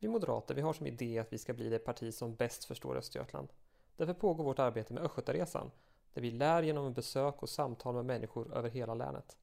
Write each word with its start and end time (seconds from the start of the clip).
Vi 0.00 0.08
moderater 0.08 0.54
vi 0.54 0.60
har 0.60 0.72
som 0.72 0.86
idé 0.86 1.18
att 1.18 1.32
vi 1.32 1.38
ska 1.38 1.54
bli 1.54 1.68
det 1.68 1.78
parti 1.78 2.14
som 2.14 2.34
bäst 2.34 2.64
förstår 2.64 2.96
Östergötland. 2.96 3.48
Därför 3.96 4.14
pågår 4.14 4.44
vårt 4.44 4.58
arbete 4.58 4.94
med 4.94 5.02
Östgötaresan 5.02 5.70
där 6.14 6.22
vi 6.22 6.30
lär 6.30 6.62
genom 6.62 6.92
besök 6.92 7.42
och 7.42 7.48
samtal 7.48 7.94
med 7.94 8.04
människor 8.04 8.54
över 8.54 8.70
hela 8.70 8.94
länet. 8.94 9.36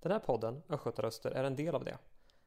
Den 0.00 0.12
här 0.12 0.18
podden, 0.18 0.62
Östgötaröster, 0.68 1.30
är 1.30 1.44
en 1.44 1.56
del 1.56 1.74
av 1.74 1.84
det. 1.84 1.98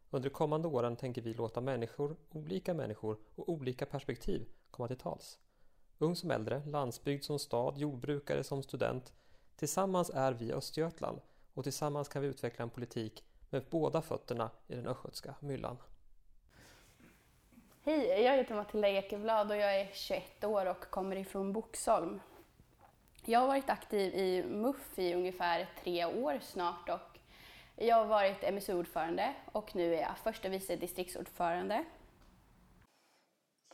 Under 0.10 0.29
de 0.29 0.34
kommande 0.34 0.68
åren 0.68 0.96
tänker 0.96 1.21
vi 1.21 1.34
låta 1.34 1.62
människor, 1.62 2.16
olika 2.31 2.74
människor 2.74 3.17
och 3.35 3.49
olika 3.49 3.85
perspektiv 3.85 4.46
komma 4.72 4.88
till 4.88 4.97
tals. 4.97 5.40
Ung 5.97 6.15
som 6.15 6.31
äldre, 6.31 6.65
landsbygd 6.65 7.24
som 7.24 7.40
stad, 7.40 7.78
jordbrukare 7.78 8.44
som 8.44 8.63
student. 8.63 9.13
Tillsammans 9.56 10.10
är 10.10 10.33
vi 10.33 10.54
Östergötland 10.54 11.22
och 11.54 11.63
tillsammans 11.63 12.08
kan 12.08 12.22
vi 12.22 12.28
utveckla 12.28 12.63
en 12.63 12.70
politik 12.70 13.24
med 13.49 13.65
båda 13.70 14.01
fötterna 14.01 14.49
i 14.67 14.76
den 14.76 14.88
östgötska 14.88 15.35
myllan. 15.40 15.78
Hej, 17.86 18.23
jag 18.23 18.38
heter 18.38 18.55
Matilda 18.55 18.90
Ekeblad 18.90 19.52
och 19.52 19.58
jag 19.58 19.80
är 19.80 19.88
21 19.94 20.44
år 20.44 20.66
och 20.66 20.90
kommer 20.90 21.16
ifrån 21.16 21.54
Boxholm. 21.54 22.22
Jag 23.26 23.40
har 23.40 23.48
varit 23.48 23.70
aktiv 23.70 24.16
i 24.16 24.44
MUF 24.44 25.00
i 25.00 25.14
ungefär 25.14 25.70
tre 25.84 26.05
år 26.05 26.40
snart 26.41 26.90
och 26.90 27.20
jag 27.76 27.96
har 27.96 28.05
varit 28.05 28.54
MSU-ordförande 28.54 29.34
och 29.52 29.76
nu 29.76 29.96
är 29.96 30.02
jag 30.02 30.18
första 30.24 30.50
vice 30.50 30.76
distriktsordförande. 30.76 31.84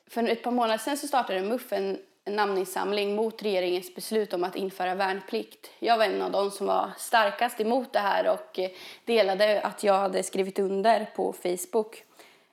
För 0.08 0.30
ett 0.30 0.44
par 0.44 0.52
månader 0.52 0.78
sedan 0.78 0.98
så 0.98 1.08
startade 1.08 1.42
MUF 1.42 1.74
en 1.74 2.00
namninsamling 2.26 3.16
mot 3.16 3.44
regeringens 3.44 3.96
beslut 3.96 4.34
om 4.34 4.44
att 4.44 4.56
införa 4.56 4.96
värnplikt. 4.96 5.72
Jag 5.80 5.98
var 5.98 6.06
en 6.06 6.22
av 6.22 6.32
de 6.32 6.52
som 6.52 6.68
var 6.68 6.92
starkast 6.98 7.62
emot 7.62 7.94
det 7.94 8.00
här 8.00 8.34
och 8.34 8.60
delade 9.06 9.62
att 9.62 9.84
jag 9.84 9.94
hade 9.94 10.24
skrivit 10.24 10.60
under 10.60 11.06
på 11.16 11.34
Facebook. 11.34 12.06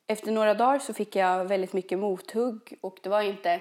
Efter 0.08 0.32
några 0.32 0.54
dagar 0.54 0.78
så 0.78 0.94
fick 0.94 1.16
jag 1.16 1.44
väldigt 1.44 1.72
mycket 1.72 1.98
mothugg 1.98 2.78
och 2.80 2.98
det 3.02 3.08
var 3.08 3.22
inte, 3.22 3.60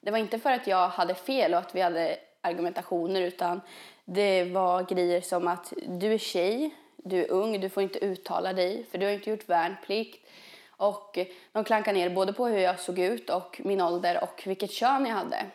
det 0.00 0.10
var 0.10 0.18
inte 0.18 0.38
för 0.38 0.50
att 0.50 0.66
jag 0.66 0.88
hade 0.88 1.14
fel 1.14 1.54
och 1.54 1.60
att 1.60 1.74
vi 1.74 1.80
hade 1.80 2.16
argumentationer 2.40 3.20
utan 3.20 3.60
det 4.04 4.44
var 4.44 4.82
grejer 4.82 5.20
som 5.20 5.48
att 5.48 5.72
du 5.86 6.14
är 6.14 6.18
tjej, 6.18 6.74
du 6.96 7.24
är 7.24 7.30
ung, 7.30 7.60
du 7.60 7.68
får 7.68 7.82
inte 7.82 8.04
uttala 8.04 8.52
dig 8.52 8.84
för 8.90 8.98
du 8.98 9.06
har 9.06 9.12
inte 9.12 9.30
gjort 9.30 9.48
värnplikt. 9.48 10.28
Och 10.68 11.18
de 11.52 11.64
klankade 11.64 11.98
ner 11.98 12.10
både 12.10 12.32
på 12.32 12.46
hur 12.46 12.58
jag 12.58 12.80
såg 12.80 12.98
ut 12.98 13.30
och 13.30 13.60
min 13.64 13.80
ålder 13.80 14.22
och 14.22 14.42
vilket 14.46 14.72
kön 14.72 15.06
jag 15.06 15.14
hade. 15.14 15.46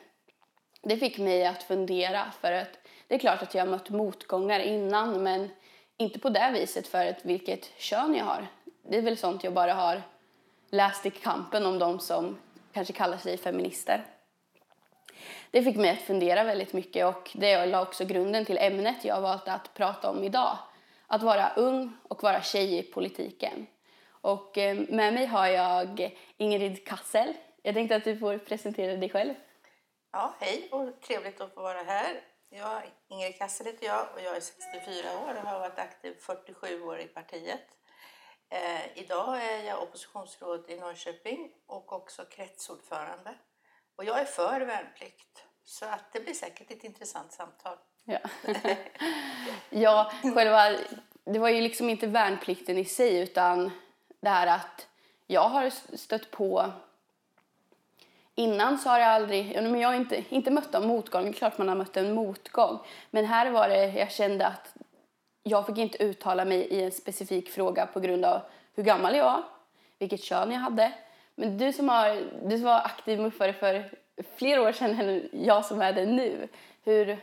Det 0.81 0.97
fick 0.97 1.17
mig 1.17 1.45
att 1.45 1.63
fundera 1.63 2.31
för 2.41 2.51
att 2.51 2.79
det 3.07 3.15
är 3.15 3.19
klart 3.19 3.41
att 3.41 3.55
jag 3.55 3.61
har 3.61 3.71
mött 3.71 3.89
motgångar 3.89 4.59
innan 4.59 5.23
men 5.23 5.49
inte 5.97 6.19
på 6.19 6.29
det 6.29 6.51
viset 6.53 6.87
för 6.87 7.05
att 7.05 7.25
vilket 7.25 7.65
kön 7.77 8.15
jag 8.15 8.25
har. 8.25 8.47
Det 8.89 8.97
är 8.97 9.01
väl 9.01 9.17
sånt 9.17 9.43
jag 9.43 9.53
bara 9.53 9.73
har 9.73 10.01
läst 10.73 11.05
i 11.05 11.09
kampen 11.09 11.65
om 11.65 11.79
de 11.79 11.99
som 11.99 12.37
kanske 12.73 12.93
kallar 12.93 13.17
sig 13.17 13.37
feminister. 13.37 14.05
Det 15.51 15.63
fick 15.63 15.75
mig 15.75 15.89
att 15.89 16.01
fundera 16.01 16.43
väldigt 16.43 16.73
mycket 16.73 17.05
och 17.05 17.31
det 17.33 17.65
la 17.65 17.81
också 17.81 18.05
grunden 18.05 18.45
till 18.45 18.57
ämnet 18.57 19.05
jag 19.05 19.21
valt 19.21 19.47
att 19.47 19.73
prata 19.73 20.09
om 20.09 20.23
idag. 20.23 20.57
Att 21.07 21.23
vara 21.23 21.53
ung 21.55 21.97
och 22.03 22.23
vara 22.23 22.41
tjej 22.41 22.79
i 22.79 22.83
politiken. 22.83 23.67
Och 24.07 24.57
eh, 24.57 24.77
med 24.89 25.13
mig 25.13 25.25
har 25.25 25.47
jag 25.47 26.17
Ingrid 26.37 26.87
Kassel. 26.87 27.33
Jag 27.61 27.73
tänkte 27.73 27.95
att 27.95 28.03
du 28.03 28.17
får 28.17 28.37
presentera 28.37 28.95
dig 28.95 29.09
själv. 29.09 29.33
Ja, 30.11 30.33
hej 30.39 30.67
och 30.71 31.01
trevligt 31.01 31.41
att 31.41 31.53
få 31.53 31.61
vara 31.61 31.83
här. 31.83 32.21
Jag, 32.49 32.81
Ingrid 33.07 33.37
Kassel 33.37 33.65
heter 33.65 33.85
jag 33.85 34.07
och 34.13 34.21
jag 34.21 34.35
är 34.35 34.41
64 34.41 35.11
år 35.25 35.41
och 35.41 35.49
har 35.49 35.59
varit 35.59 35.79
aktiv 35.79 36.13
47 36.19 36.81
år 36.81 36.99
i 36.99 37.07
partiet. 37.07 37.67
Eh, 38.53 39.03
idag 39.03 39.37
är 39.43 39.63
jag 39.63 39.83
oppositionsråd 39.83 40.65
i 40.67 40.75
Norrköping 40.75 41.51
och 41.67 41.93
också 41.93 42.25
kretsordförande. 42.25 43.33
Och 43.95 44.03
jag 44.03 44.19
är 44.19 44.25
för 44.25 44.61
värnplikt, 44.61 45.43
så 45.63 45.85
att 45.85 46.13
det 46.13 46.19
blir 46.19 46.33
säkert 46.33 46.71
ett 46.71 46.83
intressant 46.83 47.31
samtal. 47.31 47.77
Ja, 48.03 48.19
ja 49.69 50.11
själva, 50.35 50.77
det 51.23 51.39
var 51.39 51.49
ju 51.49 51.61
liksom 51.61 51.89
inte 51.89 52.07
värnplikten 52.07 52.77
i 52.77 52.85
sig 52.85 53.19
utan 53.19 53.71
det 54.19 54.29
här 54.29 54.47
att 54.47 54.87
jag 55.27 55.49
har 55.49 55.69
stött 55.97 56.31
på 56.31 56.71
Innan 58.35 58.77
så 58.77 58.89
har 58.89 58.99
jag 58.99 59.09
aldrig, 59.09 59.55
men 59.55 59.79
jag 59.79 59.89
har 59.89 59.95
inte, 59.95 60.23
inte 60.29 60.51
mött 60.51 60.75
en 60.75 60.87
motgång, 60.87 61.23
det 61.23 61.29
är 61.29 61.33
klart 61.33 61.57
man 61.57 61.67
har 61.67 61.75
mött 61.75 61.97
en 61.97 62.13
motgång. 62.13 62.79
Men 63.11 63.25
här 63.25 63.51
var 63.51 63.69
det, 63.69 63.87
jag 63.87 64.11
kände 64.11 64.47
att 64.47 64.75
jag 65.43 65.65
fick 65.65 65.77
inte 65.77 66.03
uttala 66.03 66.45
mig 66.45 66.59
i 66.59 66.83
en 66.83 66.91
specifik 66.91 67.49
fråga 67.49 67.85
på 67.85 67.99
grund 67.99 68.25
av 68.25 68.41
hur 68.75 68.83
gammal 68.83 69.15
jag 69.15 69.25
var, 69.25 69.43
vilket 69.99 70.23
kön 70.23 70.51
jag 70.51 70.59
hade. 70.59 70.93
Men 71.35 71.57
du 71.57 71.73
som, 71.73 71.89
har, 71.89 72.21
du 72.43 72.57
som 72.57 72.65
var 72.65 72.79
aktiv 72.79 73.19
muffare 73.19 73.53
för 73.53 73.91
fler 74.35 74.59
år 74.59 74.71
sedan 74.71 74.99
än 74.99 75.29
jag 75.31 75.65
som 75.65 75.81
är 75.81 75.93
det 75.93 76.05
nu. 76.05 76.47
Hur, 76.83 77.17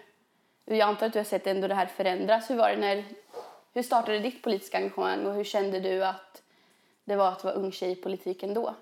jag 0.65 0.81
antar 0.81 1.07
att 1.07 1.13
du 1.13 1.19
har 1.19 1.25
sett 1.25 1.47
ändå 1.47 1.69
det 1.69 1.75
här 1.75 1.87
förändras. 1.87 2.51
Hur, 2.51 2.57
var 2.57 2.71
det 2.71 2.77
när, 2.77 3.05
hur 3.75 3.83
startade 3.83 4.19
ditt 4.19 4.43
politiska 4.43 4.79
engagemang 4.79 5.27
och 5.27 5.35
hur 5.35 5.45
kände 5.45 5.81
du 5.81 6.05
att 6.05 6.43
det 7.05 7.17
var 7.17 7.29
att 7.29 7.45
vara 7.45 7.55
ung 7.55 7.73
tjej 7.73 7.91
i 7.91 7.97
politiken 7.97 8.55
då? 8.55 8.75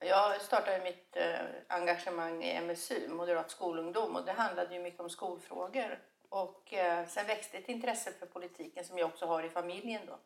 Jag 0.00 0.40
startade 0.40 0.84
mitt 0.84 1.16
eh, 1.16 1.40
engagemang 1.68 2.44
i 2.44 2.60
MSU, 2.60 3.08
Moderat 3.08 3.50
skolungdom, 3.50 4.16
och 4.16 4.24
det 4.24 4.32
handlade 4.32 4.74
ju 4.74 4.80
mycket 4.80 5.00
om 5.00 5.10
skolfrågor. 5.10 5.98
Och 6.28 6.72
eh, 6.72 7.06
sen 7.06 7.26
växte 7.26 7.58
ett 7.58 7.68
intresse 7.68 8.12
för 8.12 8.26
politiken 8.26 8.84
som 8.84 8.98
jag 8.98 9.08
också 9.08 9.26
har 9.26 9.42
i 9.42 9.48
familjen 9.48 10.06
då. 10.06 10.18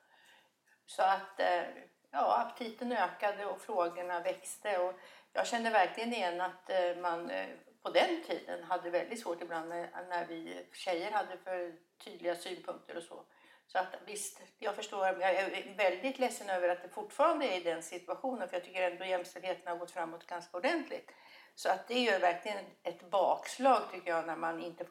Så 0.87 1.03
att 1.03 1.41
eh, 1.41 1.63
ja, 2.11 2.47
aptiten 2.47 2.93
ökade 2.93 3.47
och 3.47 3.61
frågorna 3.61 4.21
växte. 4.21 4.79
Och 4.79 4.95
jag 5.33 5.47
kände 5.47 5.71
verkligen 5.71 6.13
igen 6.13 6.41
att 6.41 6.71
eh, 6.71 6.97
man 6.97 7.31
eh, 7.31 7.47
på 7.83 7.91
den 7.91 8.23
tiden 8.23 8.65
hade 8.65 8.91
väldigt 8.91 9.21
svårt 9.21 9.43
ibland 9.43 9.69
när, 9.69 10.07
när 10.09 10.27
vi 10.27 10.67
tjejer 10.73 11.11
hade 11.11 11.39
för 11.39 11.75
tydliga 12.05 12.37
synpunkter 12.37 12.97
och 12.97 13.03
så. 13.03 13.25
Så 13.67 13.79
att 13.79 13.95
visst, 14.07 14.41
jag 14.59 14.75
förstår. 14.75 15.07
Jag 15.07 15.23
är 15.23 15.77
väldigt 15.77 16.19
ledsen 16.19 16.51
över 16.51 16.69
att 16.69 16.83
det 16.83 16.89
fortfarande 16.89 17.47
är 17.47 17.61
i 17.61 17.65
den 17.65 17.83
situationen 17.83 18.49
för 18.49 18.57
jag 18.57 18.65
tycker 18.65 18.91
ändå 18.91 19.05
jämställdheten 19.05 19.69
har 19.69 19.77
gått 19.77 19.91
framåt 19.91 20.27
ganska 20.27 20.57
ordentligt. 20.57 21.11
Så 21.55 21.69
att 21.69 21.89
det 21.89 21.95
är 21.95 22.13
ju 22.13 22.19
verkligen 22.19 22.65
ett 22.83 23.11
bakslag 23.11 23.83
tycker 23.93 24.11
jag 24.11 24.27
när 24.27 24.37
man 24.37 24.61
inte, 24.61 24.87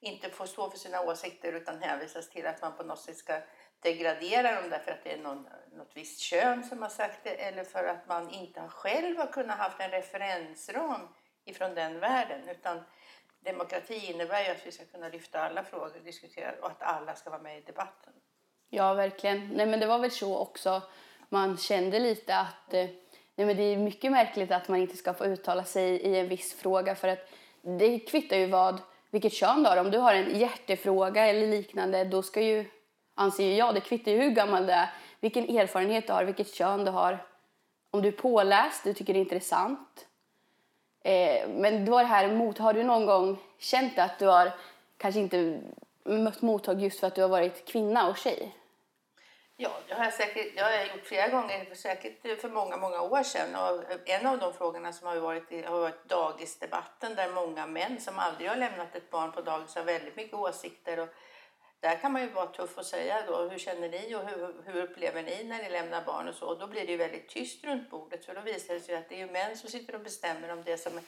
inte 0.00 0.30
får 0.30 0.46
stå 0.46 0.70
för 0.70 0.78
sina 0.78 1.00
åsikter 1.00 1.52
utan 1.52 1.82
hänvisas 1.82 2.30
till 2.30 2.46
att 2.46 2.62
man 2.62 2.76
på 2.76 2.82
något 2.82 3.00
sätt 3.00 3.16
ska 3.16 3.40
degradera 3.80 4.60
dem 4.60 4.70
därför 4.70 4.92
att 4.92 5.04
det 5.04 5.12
är 5.12 5.18
någon, 5.18 5.48
något 5.72 5.90
visst 5.94 6.20
kön 6.20 6.64
som 6.64 6.82
har 6.82 6.88
sagt 6.88 7.24
det 7.24 7.30
eller 7.30 7.64
för 7.64 7.84
att 7.84 8.08
man 8.08 8.30
inte 8.30 8.68
själv 8.68 9.18
har 9.18 9.26
kunnat 9.26 9.58
haft 9.58 9.80
en 9.80 9.90
referensram 9.90 11.08
ifrån 11.44 11.74
den 11.74 12.00
världen. 12.00 12.48
Utan 12.48 12.80
demokrati 13.40 14.10
innebär 14.12 14.44
ju 14.44 14.50
att 14.50 14.66
vi 14.66 14.72
ska 14.72 14.84
kunna 14.84 15.08
lyfta 15.08 15.40
alla 15.40 15.64
frågor 15.64 15.96
och 15.98 16.04
diskutera 16.04 16.52
och 16.62 16.70
att 16.70 16.82
alla 16.82 17.14
ska 17.14 17.30
vara 17.30 17.42
med 17.42 17.58
i 17.58 17.60
debatten. 17.60 18.12
Ja, 18.68 18.94
verkligen. 18.94 19.48
Nej, 19.48 19.66
men 19.66 19.80
det 19.80 19.86
var 19.86 19.98
väl 19.98 20.10
så 20.10 20.38
också 20.38 20.82
man 21.28 21.56
kände 21.56 21.98
lite 21.98 22.36
att 22.36 22.74
eh, 22.74 22.86
nej, 23.34 23.46
men 23.46 23.56
det 23.56 23.62
är 23.62 23.76
mycket 23.76 24.12
märkligt 24.12 24.50
att 24.50 24.68
man 24.68 24.80
inte 24.80 24.96
ska 24.96 25.14
få 25.14 25.24
uttala 25.24 25.64
sig 25.64 25.88
i 25.90 26.18
en 26.18 26.28
viss 26.28 26.54
fråga 26.54 26.94
för 26.94 27.08
att 27.08 27.28
det 27.62 27.98
kvittar 27.98 28.36
ju 28.36 28.46
vad, 28.46 28.80
vilket 29.10 29.32
kön 29.32 29.62
du 29.62 29.68
har. 29.68 29.76
Om 29.76 29.90
du 29.90 29.98
har 29.98 30.14
en 30.14 30.38
hjärtefråga 30.38 31.26
eller 31.26 31.46
liknande 31.46 32.04
då 32.04 32.22
ska 32.22 32.40
ju, 32.40 32.64
anser 33.14 33.58
jag, 33.58 33.74
det 33.74 33.80
kvittar 33.80 34.12
ju 34.12 34.18
hur 34.18 34.30
gammal 34.30 34.66
du 34.66 34.72
är, 34.72 34.90
vilken 35.20 35.56
erfarenhet 35.56 36.06
du 36.06 36.12
har, 36.12 36.24
vilket 36.24 36.54
kön 36.54 36.84
du 36.84 36.90
har. 36.90 37.26
Om 37.90 38.02
du 38.02 38.08
är 38.08 38.12
påläst, 38.12 38.84
du 38.84 38.92
tycker 38.92 39.12
det 39.12 39.18
är 39.18 39.20
intressant. 39.20 40.06
Eh, 41.04 41.48
men 41.48 41.84
det 41.84 41.90
var 41.90 42.02
det 42.02 42.08
här 42.08 42.28
emot, 42.28 42.58
har 42.58 42.72
du 42.72 42.82
någon 42.82 43.06
gång 43.06 43.38
känt 43.58 43.98
att 43.98 44.18
du 44.18 44.26
har 44.26 44.52
kanske 44.96 45.20
inte 45.20 45.60
mött 46.04 46.42
mottag 46.42 46.80
just 46.80 47.00
för 47.00 47.06
att 47.06 47.14
du 47.14 47.22
har 47.22 47.28
varit 47.28 47.68
kvinna 47.68 48.08
och 48.08 48.16
tjej? 48.16 48.52
Ja, 49.58 49.70
det 49.88 49.94
har 49.94 50.04
jag 50.04 50.12
säkert 50.12 50.52
jag 50.56 50.64
har 50.64 50.84
gjort 50.84 51.06
flera 51.06 51.28
gånger, 51.28 51.74
säkert 51.74 52.40
för 52.40 52.48
många, 52.48 52.76
många 52.76 53.00
år 53.00 53.22
sedan. 53.22 53.54
Och 53.54 54.08
en 54.08 54.26
av 54.26 54.38
de 54.38 54.52
frågorna 54.52 54.92
som 54.92 55.06
har 55.06 55.16
varit, 55.16 55.66
har 55.66 55.80
varit 55.80 56.08
dagisdebatten 56.08 57.14
där 57.14 57.30
många 57.34 57.66
män 57.66 58.00
som 58.00 58.18
aldrig 58.18 58.48
har 58.48 58.56
lämnat 58.56 58.96
ett 58.96 59.10
barn 59.10 59.32
på 59.32 59.40
dagis 59.40 59.74
har 59.74 59.84
väldigt 59.84 60.16
mycket 60.16 60.34
åsikter. 60.34 60.98
Och 60.98 61.08
där 61.80 61.96
kan 61.96 62.12
man 62.12 62.22
ju 62.22 62.28
vara 62.28 62.46
tuff 62.46 62.78
och 62.78 62.86
säga 62.86 63.22
då, 63.26 63.48
hur 63.48 63.58
känner 63.58 63.88
ni 63.88 64.14
och 64.14 64.28
hur, 64.28 64.54
hur 64.64 64.82
upplever 64.82 65.22
ni 65.22 65.44
när 65.44 65.62
ni 65.62 65.70
lämnar 65.70 66.04
barn 66.04 66.28
och 66.28 66.34
så. 66.34 66.46
Och 66.46 66.58
då 66.58 66.66
blir 66.66 66.86
det 66.86 66.92
ju 66.92 66.98
väldigt 66.98 67.28
tyst 67.28 67.64
runt 67.64 67.90
bordet 67.90 68.24
för 68.24 68.34
då 68.34 68.40
visar 68.40 68.74
det 68.74 68.80
sig 68.80 68.96
att 68.96 69.08
det 69.08 69.20
är 69.20 69.26
män 69.26 69.56
som 69.56 69.70
sitter 69.70 69.94
och 69.94 70.00
bestämmer 70.00 70.52
om 70.52 70.62
det 70.64 70.78
som 70.78 71.00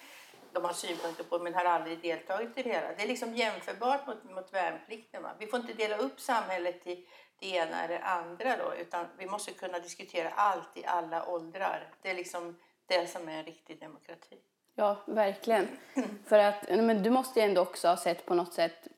de 0.53 0.65
har 0.65 0.73
synpunkter 0.73 1.25
på 1.25 1.39
men 1.39 1.55
har 1.55 1.65
aldrig 1.65 2.03
deltagit 2.03 2.59
i 2.59 2.63
det 2.63 2.71
hela. 2.71 2.89
Det 2.97 3.03
är 3.03 3.07
liksom 3.07 3.35
jämförbart 3.35 4.07
mot, 4.07 4.25
mot 4.25 4.55
värnplikten. 4.55 5.23
Va? 5.23 5.31
Vi 5.39 5.47
får 5.47 5.61
inte 5.61 5.73
dela 5.73 5.97
upp 5.97 6.21
samhället 6.21 6.87
i 6.87 7.09
det 7.41 7.47
ena 7.47 7.85
eller 7.85 8.01
andra 8.01 8.57
då, 8.57 8.75
utan 8.75 9.07
vi 9.19 9.27
måste 9.27 9.53
kunna 9.53 9.79
diskutera 9.79 10.31
allt 10.31 10.77
i 10.77 10.87
alla 10.87 11.29
åldrar. 11.29 11.89
Det 12.03 12.11
är 12.11 12.15
liksom 12.15 12.59
det 12.87 13.07
som 13.07 13.29
är 13.29 13.33
en 13.33 13.45
riktig 13.45 13.81
demokrati. 13.81 14.37
Ja, 14.75 14.97
verkligen. 15.07 15.69
För 16.27 16.39
att 16.39 16.69
men 16.69 17.03
du 17.03 17.11
måste 17.11 17.41
ju 17.41 17.47
ändå 17.47 17.61
också 17.61 17.89
ha 17.89 17.97
sett 17.97 18.27
på 18.27 18.35
något 18.35 18.55
sätt 18.55 18.89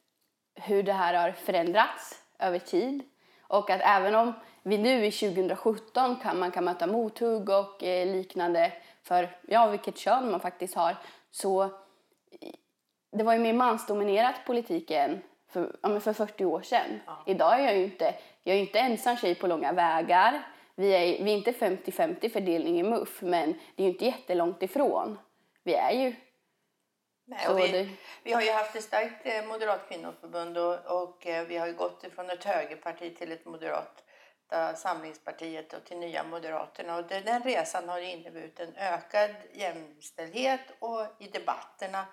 hur 0.55 0.83
det 0.83 0.93
här 0.93 1.15
har 1.15 1.33
förändrats 1.33 2.23
över 2.39 2.59
tid 2.59 3.03
Och 3.43 3.71
att 3.71 3.81
även 3.85 4.15
om 4.15 4.33
vi 4.63 4.79
nu 4.79 5.07
i 5.07 5.13
2017 5.13 6.17
kan 6.17 6.39
man 6.39 6.51
kan 6.51 6.65
möta 6.65 6.87
mothugg 6.87 7.49
och 7.49 7.83
eh, 7.83 8.07
liknande 8.07 8.73
för 9.03 9.39
ja, 9.49 9.67
vilket 9.67 9.99
kön 9.99 10.31
man 10.31 10.41
faktiskt 10.41 10.75
har 10.75 10.97
så 11.31 11.71
det 13.13 13.25
var 13.25 13.33
ju 13.33 13.39
mer 13.39 13.53
mansdominerat 13.53 14.35
politiken 14.47 15.23
för, 15.50 15.76
ja, 15.82 16.00
för 16.00 16.12
40 16.12 16.44
år 16.44 16.62
sedan. 16.62 17.00
Ja. 17.06 17.23
Idag 17.26 17.61
är 17.61 17.64
jag 17.64 17.76
ju 17.76 17.85
inte, 17.85 18.14
jag 18.43 18.56
är 18.56 18.61
inte 18.61 18.79
ensam 18.79 19.17
tjej 19.17 19.35
på 19.35 19.47
långa 19.47 19.73
vägar. 19.73 20.43
Vi 20.75 20.93
är, 20.93 21.25
vi 21.25 21.32
är 21.32 21.37
inte 21.37 21.52
50-50 21.52 22.29
fördelning 22.32 22.79
i 22.81 22.82
MUF, 22.82 23.23
men 23.23 23.52
det 23.76 23.82
är 23.82 23.87
ju 23.87 23.93
inte 23.93 24.05
jättelångt 24.05 24.62
ifrån. 24.62 25.19
Vi 25.62 25.75
är 25.75 25.91
ju... 25.93 26.14
Nej, 27.26 27.49
och 27.49 27.58
vi, 27.58 27.69
det- 27.69 27.88
vi 28.23 28.32
har 28.32 28.43
ju 28.43 28.50
haft 28.50 28.76
ett 28.76 28.82
starkt 28.85 29.26
eh, 29.26 29.47
moderat 29.47 29.88
kvinnoförbund 29.88 30.58
och, 30.58 31.02
och 31.02 31.26
eh, 31.26 31.47
vi 31.47 31.56
har 31.56 31.67
ju 31.67 31.73
gått 31.73 32.05
från 32.14 32.31
ett 32.31 32.44
högerparti 32.44 33.17
till 33.17 33.32
ett 33.32 33.44
moderat 33.44 34.05
samlingspartiet 34.75 35.73
och 35.73 35.85
till 35.85 35.96
Nya 35.99 36.25
Moderaterna. 36.25 36.96
Och 36.96 37.05
den 37.08 37.43
resan 37.43 37.88
har 37.88 38.00
inneburit 38.00 38.61
en 38.61 38.75
ökad 38.76 39.31
jämställdhet 39.55 40.61
och 40.79 41.06
i 41.19 41.26
debatterna 41.29 42.05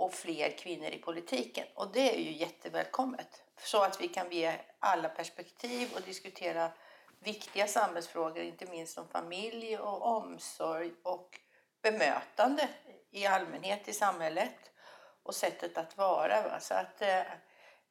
och 0.00 0.14
fler 0.14 0.50
kvinnor 0.50 0.88
i 0.88 0.98
politiken. 0.98 1.66
Och 1.74 1.92
det 1.92 2.14
är 2.14 2.18
ju 2.18 2.32
jättevälkommet. 2.32 3.42
Så 3.58 3.82
att 3.82 4.00
vi 4.00 4.08
kan 4.08 4.30
ge 4.30 4.52
alla 4.78 5.08
perspektiv 5.08 5.88
och 5.94 6.02
diskutera 6.02 6.70
viktiga 7.18 7.66
samhällsfrågor, 7.66 8.42
inte 8.42 8.66
minst 8.66 8.98
om 8.98 9.08
familj 9.08 9.78
och 9.78 10.16
omsorg 10.16 10.92
och 11.02 11.40
bemötande 11.82 12.68
i 13.10 13.26
allmänhet 13.26 13.88
i 13.88 13.92
samhället 13.92 14.70
och 15.22 15.34
sättet 15.34 15.78
att 15.78 15.96
vara. 15.96 16.42
Va? 16.42 16.60
Så 16.60 16.74
att 16.74 17.02
eh, 17.02 17.22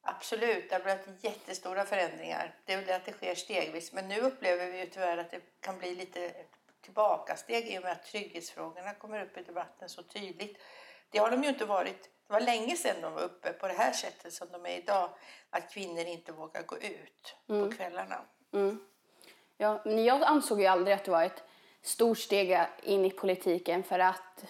absolut, 0.01 0.69
det 0.69 0.75
har 0.75 0.83
blivit 0.83 1.23
jättestora 1.23 1.85
förändringar. 1.85 2.55
Det 2.65 2.73
är 2.73 2.77
väl 2.77 2.85
det 2.85 2.95
att 2.95 3.05
det 3.05 3.11
sker 3.11 3.35
stegvis. 3.35 3.93
Men 3.93 4.07
nu 4.07 4.19
upplever 4.19 4.71
vi 4.71 4.79
ju 4.79 4.85
tyvärr 4.85 5.17
att 5.17 5.31
det 5.31 5.41
kan 5.59 5.79
bli 5.79 5.95
lite 5.95 6.31
tillbakasteg 6.81 7.67
i 7.67 7.77
och 7.77 7.83
med 7.83 7.91
att 7.91 8.03
trygghetsfrågorna 8.03 8.93
kommer 8.93 9.25
upp 9.25 9.37
i 9.37 9.43
debatten 9.43 9.89
så 9.89 10.03
tydligt. 10.03 10.57
Det 11.09 11.17
har 11.17 11.31
de 11.31 11.43
ju 11.43 11.49
inte 11.49 11.65
varit. 11.65 12.03
Det 12.03 12.33
var 12.33 12.41
länge 12.41 12.75
sedan 12.75 13.01
de 13.01 13.13
var 13.13 13.21
uppe 13.21 13.53
på 13.53 13.67
det 13.67 13.73
här 13.73 13.91
sättet 13.91 14.33
som 14.33 14.47
de 14.51 14.65
är 14.65 14.77
idag. 14.77 15.09
Att 15.49 15.73
kvinnor 15.73 16.05
inte 16.05 16.31
vågar 16.31 16.63
gå 16.63 16.77
ut 16.77 17.35
på 17.47 17.71
kvällarna. 17.71 18.21
Mm. 18.53 18.79
Ja, 19.57 19.81
men 19.85 20.03
jag 20.03 20.23
ansåg 20.23 20.61
ju 20.61 20.67
aldrig 20.67 20.95
att 20.95 21.05
det 21.05 21.11
var 21.11 21.23
ett 21.23 21.43
stort 21.81 22.17
steg 22.17 22.59
in 22.83 23.05
i 23.05 23.09
politiken 23.09 23.83
för 23.83 23.99
att 23.99 24.45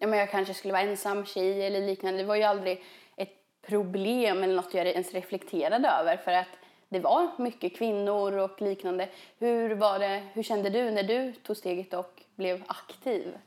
ja, 0.00 0.06
men 0.06 0.18
jag 0.18 0.30
kanske 0.30 0.54
skulle 0.54 0.72
vara 0.72 0.82
ensam 0.82 1.26
tjej 1.26 1.66
eller 1.66 1.80
liknande. 1.80 2.22
Det 2.22 2.26
var 2.26 2.36
ju 2.36 2.42
aldrig 2.42 2.84
ett 3.16 3.62
problem 3.62 4.42
eller 4.42 4.54
något 4.54 4.74
jag 4.74 4.86
ens 4.86 5.12
reflekterade 5.12 5.88
över 5.88 6.16
för 6.16 6.32
att 6.32 6.48
det 6.88 7.00
var 7.00 7.30
mycket 7.38 7.76
kvinnor 7.76 8.32
och 8.36 8.62
liknande. 8.62 9.08
Hur, 9.38 9.74
var 9.74 9.98
det, 9.98 10.26
hur 10.32 10.42
kände 10.42 10.70
du 10.70 10.90
när 10.90 11.02
du 11.02 11.32
tog 11.32 11.56
steget 11.56 11.94
och 11.94 12.22
blev 12.34 12.64
aktiv? 12.66 13.38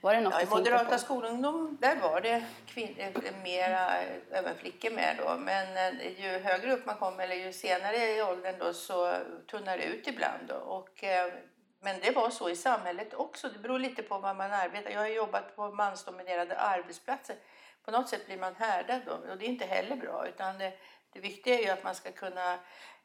Var 0.00 0.14
det 0.14 0.20
något 0.20 0.34
Ja, 0.34 0.42
I 0.42 0.46
Moderata 0.46 0.98
skolungdom 0.98 1.76
där 1.80 1.96
var 1.96 2.20
det 2.20 2.44
kvin- 2.66 3.42
mera, 3.42 3.94
även 4.30 4.56
flickor 4.56 4.90
med 4.90 5.16
då. 5.18 5.36
Men 5.38 5.76
eh, 5.76 6.20
ju 6.20 6.38
högre 6.38 6.72
upp 6.72 6.86
man 6.86 6.96
kommer 6.96 7.24
eller 7.24 7.34
ju 7.36 7.52
senare 7.52 7.96
i 8.16 8.22
åldern 8.22 8.54
då 8.58 8.72
så 8.72 9.16
tunnar 9.50 9.78
det 9.78 9.84
ut 9.84 10.06
ibland. 10.06 10.42
Då. 10.48 10.54
Och, 10.54 11.04
eh, 11.04 11.32
men 11.80 12.00
det 12.00 12.10
var 12.10 12.30
så 12.30 12.50
i 12.50 12.56
samhället 12.56 13.14
också. 13.14 13.48
Det 13.48 13.58
beror 13.58 13.78
lite 13.78 14.02
på 14.02 14.18
vad 14.18 14.36
man 14.36 14.52
arbetar. 14.52 14.90
Jag 14.90 15.00
har 15.00 15.06
jobbat 15.08 15.56
på 15.56 15.70
mansdominerade 15.70 16.56
arbetsplatser. 16.56 17.36
På 17.84 17.90
något 17.90 18.08
sätt 18.08 18.26
blir 18.26 18.38
man 18.38 18.54
härdad 18.58 19.00
då 19.06 19.12
och 19.30 19.38
det 19.38 19.44
är 19.44 19.48
inte 19.48 19.66
heller 19.66 19.96
bra. 19.96 20.26
Utan 20.28 20.58
det, 20.58 20.72
det 21.12 21.20
viktiga 21.20 21.58
är 21.58 21.62
ju 21.62 21.68
att 21.70 21.84
man 21.84 21.94
ska 21.94 22.12
kunna 22.12 22.58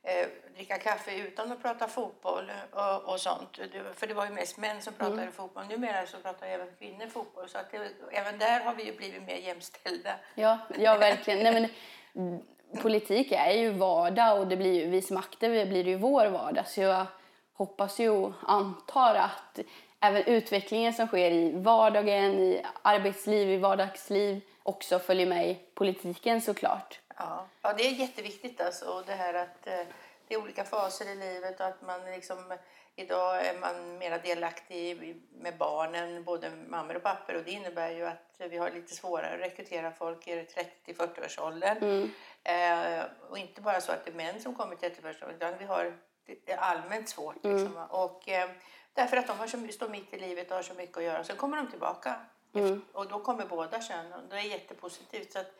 eh, 0.06 0.28
dricka 0.56 0.78
kaffe 0.78 1.16
utan 1.16 1.52
att 1.52 1.62
prata 1.62 1.88
fotboll 1.88 2.52
och, 2.72 3.14
och 3.14 3.20
sånt. 3.20 3.58
Det, 3.58 3.84
för 3.96 4.08
det 4.08 4.14
var 4.14 4.26
ju 4.26 4.32
mest 4.32 4.58
män 4.58 4.82
som 4.82 4.94
pratade 4.94 5.32
fotboll. 5.32 5.66
Numera 5.66 6.06
så 6.06 6.18
pratar 6.18 6.48
även 6.48 6.68
kvinnor 6.80 7.08
fotboll. 7.08 7.50
Så 7.50 7.58
att 7.58 7.72
det, 7.72 7.92
även 8.12 8.40
där 8.40 8.60
har 8.60 8.76
vi 8.76 8.86
ju 8.86 8.98
blivit 8.98 9.24
mer 9.24 9.38
jämställda. 9.38 10.16
Ja, 10.36 10.60
ja 10.80 10.98
verkligen. 10.98 11.44
Nej, 11.44 11.54
men, 11.54 11.70
mm, 12.28 12.44
politik 12.82 13.32
är 13.32 13.52
ju 13.52 13.70
vardag 13.70 14.40
och 14.40 14.48
det 14.48 14.58
blir 14.58 14.74
ju, 14.74 14.90
vi 14.90 15.02
som 15.02 15.18
aktiva 15.18 15.66
blir 15.66 15.84
det 15.84 15.90
ju 15.90 15.98
vår 15.98 16.26
vardag. 16.26 16.68
Så 16.68 16.82
jag 16.82 17.06
hoppas 17.54 18.00
ju 18.00 18.10
och 18.10 18.34
antar 18.42 19.16
att 19.16 19.60
även 20.00 20.24
utvecklingen 20.24 20.94
som 20.94 21.08
sker 21.08 21.32
i 21.32 21.52
vardagen, 21.52 22.40
i 22.40 22.62
arbetsliv, 22.82 23.50
i 23.50 23.58
vardagsliv 23.58 24.42
också 24.64 25.00
följer 25.00 25.28
med 25.28 25.50
i 25.50 25.60
politiken 25.74 26.42
såklart. 26.42 27.00
Ja, 27.18 27.48
ja 27.62 27.74
det 27.74 27.88
är 27.88 27.92
jätteviktigt 27.92 28.62
alltså. 28.62 28.86
Och 28.86 29.06
det 29.06 29.14
här 29.14 29.34
att 29.34 29.68
eh, 29.68 29.86
det 30.28 30.34
är 30.34 30.42
olika 30.42 30.64
faser 30.64 31.10
i 31.10 31.16
livet 31.16 31.60
och 31.60 31.66
att 31.66 31.82
man 31.82 32.06
liksom 32.06 32.58
idag 32.96 33.46
är 33.46 33.60
man 33.60 33.98
mer 33.98 34.20
delaktig 34.20 35.16
med 35.32 35.58
barnen, 35.58 36.24
både 36.24 36.50
mammor 36.50 36.96
och 36.96 37.04
pappor 37.04 37.36
och 37.36 37.44
det 37.44 37.52
innebär 37.52 37.90
ju 37.90 38.06
att 38.06 38.42
vi 38.50 38.58
har 38.58 38.72
lite 38.72 38.96
svårare 38.96 39.34
att 39.34 39.40
rekrytera 39.40 39.92
folk 39.92 40.28
i 40.28 40.48
30-40-årsåldern. 40.86 42.10
Eh, 42.44 43.04
och 43.30 43.38
inte 43.38 43.62
bara 43.62 43.82
så 43.82 43.92
att 43.92 44.06
det 44.06 44.12
är 44.12 44.16
män 44.16 44.42
som 44.42 44.56
kommer 44.56 44.76
till 44.76 44.90
30-40-årsåldern 44.90 45.36
utan 45.36 45.58
vi 45.58 45.66
har 45.66 45.94
det 46.26 46.52
är 46.52 46.58
allmänt 46.58 47.10
svårt. 47.10 47.36
Liksom, 47.36 47.74
va. 47.74 47.86
och, 47.86 48.30
eh, 48.30 48.50
därför 48.94 49.18
att 49.18 49.28
de 49.28 49.40
har 49.40 49.48
så, 49.48 49.68
står 49.68 49.90
mitt 49.90 50.14
i 50.14 50.20
livet 50.20 50.50
och 50.50 50.56
har 50.56 50.64
så 50.64 50.74
mycket 50.74 50.98
att 50.98 51.04
göra. 51.04 51.24
Sen 51.24 51.36
kommer 51.36 51.58
de 51.58 51.68
tillbaka 51.68 52.16
och 52.94 53.08
då 53.08 53.20
kommer 53.20 53.46
båda 53.46 53.82
könen. 53.82 54.30
Det 54.30 54.36
är 54.36 54.42
jättepositivt. 54.42 55.32
Så 55.32 55.40
att, 55.40 55.52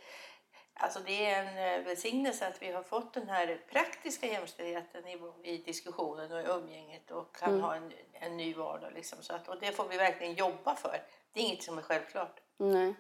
Alltså 0.78 1.00
det 1.06 1.26
är 1.26 1.44
en 1.44 1.80
eh, 1.80 1.86
välsignelse 1.86 2.48
att 2.48 2.62
vi 2.62 2.72
har 2.72 2.84
fått 2.84 3.14
den 3.14 3.30
här 3.30 3.60
praktiska 3.72 4.28
jämställdheten 4.28 5.08
i, 5.08 5.18
i 5.44 5.58
diskussionen 5.58 6.32
och 6.32 6.42
i 6.42 6.46
umgänget 6.46 7.12
och 7.12 7.36
kan 7.36 7.62
ha 7.62 7.76
en, 7.76 7.92
en 8.14 8.38
ny 8.38 8.54
vardag. 8.54 8.92
Liksom. 8.96 9.18
Så 9.22 9.34
att, 9.34 9.48
och 9.48 9.60
det 9.60 9.72
får 9.72 9.88
vi 9.88 9.98
verkligen 9.98 10.34
jobba 10.34 10.76
för. 10.76 11.02
Det 11.34 11.40
är 11.40 11.44
inget 11.44 11.64
som 11.64 11.78
är 11.78 11.82
självklart. 11.82 12.40
Nej. 12.58 12.94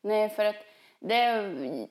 Nej, 0.00 0.28
för 0.28 0.44
att 0.44 0.56
det, 0.98 1.88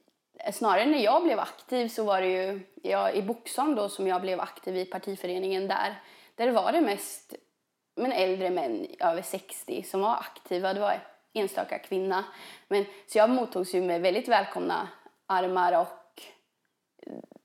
snarare 0.54 0.86
när 0.86 1.00
jag 1.00 1.24
blev 1.24 1.40
aktiv 1.40 1.88
så 1.88 2.04
var 2.04 2.22
det 2.22 2.28
ju 2.28 2.60
jag, 2.84 3.16
i 3.16 3.22
Boxholm 3.22 3.76
då 3.76 3.90
som 3.90 4.08
jag 4.08 4.22
blev 4.22 4.40
aktiv 4.40 4.78
i 4.78 4.86
partiföreningen 4.86 5.68
där. 5.68 6.02
Där 6.36 6.52
var 6.52 6.72
det 6.72 6.82
mest 6.82 7.34
men 7.96 8.12
äldre 8.12 8.50
män 8.50 8.88
över 9.00 9.22
60 9.22 9.84
som 9.84 10.02
var 10.02 10.16
aktiva. 10.16 10.74
Det 10.74 10.80
var 10.80 11.00
enstaka 11.34 11.80
kvinna. 11.80 12.26
Men, 12.68 12.86
så 13.08 13.18
jag 13.18 13.30
mottogs 13.30 13.76
ju 13.76 13.82
med 13.82 14.02
väldigt 14.02 14.28
välkomna 14.28 14.88
armar 15.28 15.82
och 15.82 16.06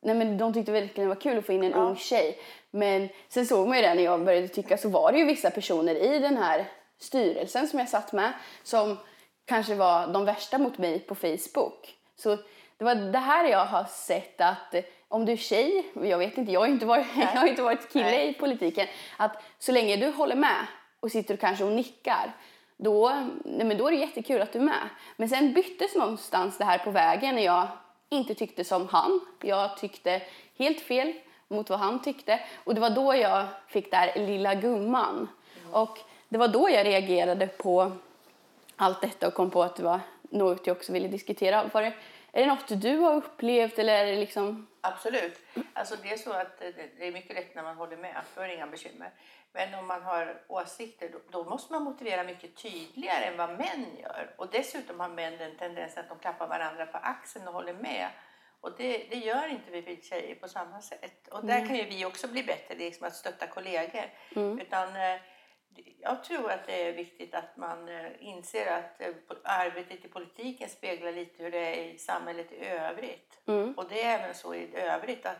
Nej, 0.02 0.14
men 0.14 0.38
de 0.38 0.52
tyckte 0.52 0.72
verkligen 0.72 1.08
det 1.08 1.14
var 1.14 1.20
kul 1.20 1.38
att 1.38 1.46
få 1.46 1.52
in 1.52 1.64
en 1.64 1.74
ung 1.74 1.96
tjej. 1.96 2.38
Men 2.70 3.08
sen 3.28 3.46
såg 3.46 3.68
man 3.68 3.76
ju 3.76 3.82
det 3.82 3.94
när 3.94 4.02
jag 4.02 4.24
började 4.24 4.48
tycka 4.48 4.78
så 4.78 4.88
var 4.88 5.12
det 5.12 5.18
ju 5.18 5.24
vissa 5.24 5.50
personer 5.50 5.94
i 5.94 6.18
den 6.18 6.36
här 6.36 6.68
styrelsen 6.98 7.68
som 7.68 7.78
jag 7.78 7.88
satt 7.88 8.12
med 8.12 8.32
som 8.62 8.96
kanske 9.44 9.74
var 9.74 10.06
de 10.06 10.24
värsta 10.24 10.58
mot 10.58 10.78
mig 10.78 10.98
på 10.98 11.14
Facebook. 11.14 11.94
Så 12.16 12.36
det 12.76 12.84
var 12.84 12.94
det 12.94 13.18
här 13.18 13.44
jag 13.44 13.66
har 13.66 13.84
sett 13.84 14.40
att 14.40 14.74
om 15.08 15.24
du 15.24 15.32
är 15.32 15.36
tjej, 15.36 15.86
jag 16.02 16.18
vet 16.18 16.38
inte, 16.38 16.52
jag 16.52 16.60
har 16.60 16.66
inte 16.66 16.86
varit, 16.86 17.06
jag 17.16 17.26
har 17.26 17.48
inte 17.48 17.62
varit 17.62 17.92
kille 17.92 18.04
Nej. 18.04 18.28
i 18.28 18.34
politiken, 18.34 18.86
att 19.16 19.42
så 19.58 19.72
länge 19.72 19.96
du 19.96 20.10
håller 20.10 20.36
med 20.36 20.66
och 21.00 21.12
sitter 21.12 21.34
och 21.34 21.40
kanske 21.40 21.64
och 21.64 21.72
nickar 21.72 22.32
då, 22.82 23.12
nej 23.44 23.66
men 23.66 23.78
då 23.78 23.86
är 23.86 23.90
det 23.90 23.96
jättekul 23.96 24.42
att 24.42 24.52
du 24.52 24.58
är 24.58 24.62
med. 24.62 24.88
Men 25.16 25.28
sen 25.28 25.52
byttes 25.52 25.94
någonstans 25.94 26.58
det 26.58 26.64
här 26.64 26.78
på 26.78 26.90
vägen 26.90 27.34
när 27.34 27.42
jag 27.42 27.68
inte 28.08 28.34
tyckte 28.34 28.64
som 28.64 28.88
han. 28.88 29.20
Jag 29.42 29.76
tyckte 29.76 30.22
helt 30.58 30.80
fel 30.80 31.12
mot 31.48 31.70
vad 31.70 31.78
han 31.78 32.02
tyckte. 32.02 32.40
Och 32.64 32.74
det 32.74 32.80
var 32.80 32.90
då 32.90 33.14
jag 33.14 33.46
fick 33.68 33.90
det 33.90 33.96
här 33.96 34.26
lilla 34.26 34.54
gumman. 34.54 35.28
Och 35.72 35.98
det 36.28 36.38
var 36.38 36.48
då 36.48 36.70
jag 36.70 36.86
reagerade 36.86 37.46
på 37.46 37.92
allt 38.76 39.00
detta 39.00 39.26
och 39.26 39.34
kom 39.34 39.50
på 39.50 39.62
att 39.62 39.76
det 39.76 39.82
var 39.82 40.00
något 40.22 40.66
jag 40.66 40.76
också 40.76 40.92
ville 40.92 41.08
diskutera. 41.08 41.64
Var 41.72 41.82
det, 41.82 41.92
är 42.32 42.40
det 42.40 42.46
något 42.46 42.82
du 42.82 42.96
har 42.96 43.14
upplevt 43.14 43.78
eller 43.78 43.92
är 43.92 44.06
det 44.06 44.16
liksom... 44.16 44.66
Absolut. 44.80 45.40
Alltså 45.72 45.96
det 46.02 46.12
är 46.12 46.16
så 46.16 46.32
att 46.32 46.62
eh, 46.62 46.70
det 46.98 47.06
är 47.06 47.12
mycket 47.12 47.36
lätt 47.36 47.54
när 47.54 47.62
man 47.62 47.76
håller 47.76 47.96
med, 47.96 48.22
för 48.34 48.48
inga 48.48 48.66
bekymmer. 48.66 49.10
Men 49.52 49.74
om 49.74 49.86
man 49.86 50.02
har 50.02 50.42
åsikter 50.48 51.14
då, 51.30 51.44
måste 51.44 51.72
man 51.72 51.82
motivera 51.82 52.24
mycket 52.24 52.56
tydligare 52.56 53.24
än 53.24 53.36
vad 53.36 53.50
män 53.50 53.86
gör. 53.98 54.34
Och 54.36 54.48
dessutom 54.52 55.00
har 55.00 55.08
män 55.08 55.38
den 55.38 55.56
tendensen 55.56 56.00
att 56.02 56.08
de 56.08 56.18
klappar 56.18 56.48
varandra 56.48 56.86
på 56.86 56.98
axeln 56.98 57.48
och 57.48 57.54
håller 57.54 57.74
med. 57.74 58.08
Och 58.60 58.76
det, 58.76 58.98
det 59.10 59.16
gör 59.16 59.48
inte 59.48 59.70
vi 59.70 60.02
tjejer 60.02 60.34
på 60.34 60.48
samma 60.48 60.80
sätt. 60.80 61.28
Och 61.28 61.46
där 61.46 61.66
kan 61.66 61.76
ju 61.76 61.84
vi 61.84 62.04
också 62.04 62.28
bli 62.28 62.42
bättre, 62.42 62.74
liksom 62.74 63.06
att 63.06 63.14
stötta 63.14 63.46
kollegor. 63.46 64.04
Utan 64.60 64.96
eh, 64.96 65.20
jag 66.00 66.24
tror 66.24 66.50
att 66.50 66.66
det 66.66 66.88
är 66.88 66.92
viktigt 66.92 67.34
att 67.34 67.56
man 67.56 67.88
eh, 67.88 68.10
inser 68.20 68.66
att 68.72 69.00
eh, 69.00 69.14
arbetet 69.42 70.04
i 70.04 70.08
politiken 70.08 70.68
speglar 70.68 71.12
lite 71.12 71.42
hur 71.42 71.50
det 71.50 71.58
är 71.58 71.84
i 71.84 71.98
samhället 71.98 72.52
i 72.52 72.64
övrigt. 72.66 73.40
Och 73.76 73.88
det 73.88 74.02
är 74.02 74.18
även 74.18 74.34
så 74.34 74.54
i 74.54 74.76
övrigt 74.76 75.26
att 75.26 75.36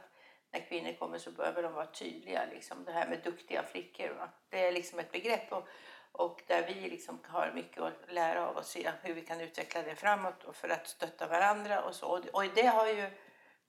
när 0.53 0.61
kvinnor 0.61 0.93
kommer 0.93 1.19
så 1.19 1.31
behöver 1.31 1.63
de 1.63 1.73
vara 1.73 1.87
tydliga. 1.87 2.41
Liksom 2.53 2.85
det 2.85 2.93
här 2.93 3.09
med 3.09 3.19
duktiga 3.25 3.63
flickor. 3.63 4.09
Va? 4.09 4.29
Det 4.49 4.67
är 4.67 4.73
liksom 4.73 4.99
ett 4.99 5.13
begrepp 5.13 5.53
och, 5.53 5.69
och 6.13 6.43
där 6.47 6.67
vi 6.67 6.75
liksom 6.91 7.19
har 7.29 7.53
mycket 7.55 7.83
att 7.83 8.13
lära 8.13 8.49
av 8.49 8.57
och 8.57 8.65
se 8.65 8.91
hur 9.03 9.15
vi 9.15 9.21
kan 9.21 9.41
utveckla 9.41 9.83
det 9.83 9.95
framåt 9.95 10.45
och 10.45 10.57
för 10.57 10.69
att 10.69 10.87
stötta 10.89 11.27
varandra 11.27 11.83
och 11.83 11.95
så. 11.95 12.07
Och 12.33 12.45
det- 12.55 12.67
har 12.67 12.87
ju 12.87 13.11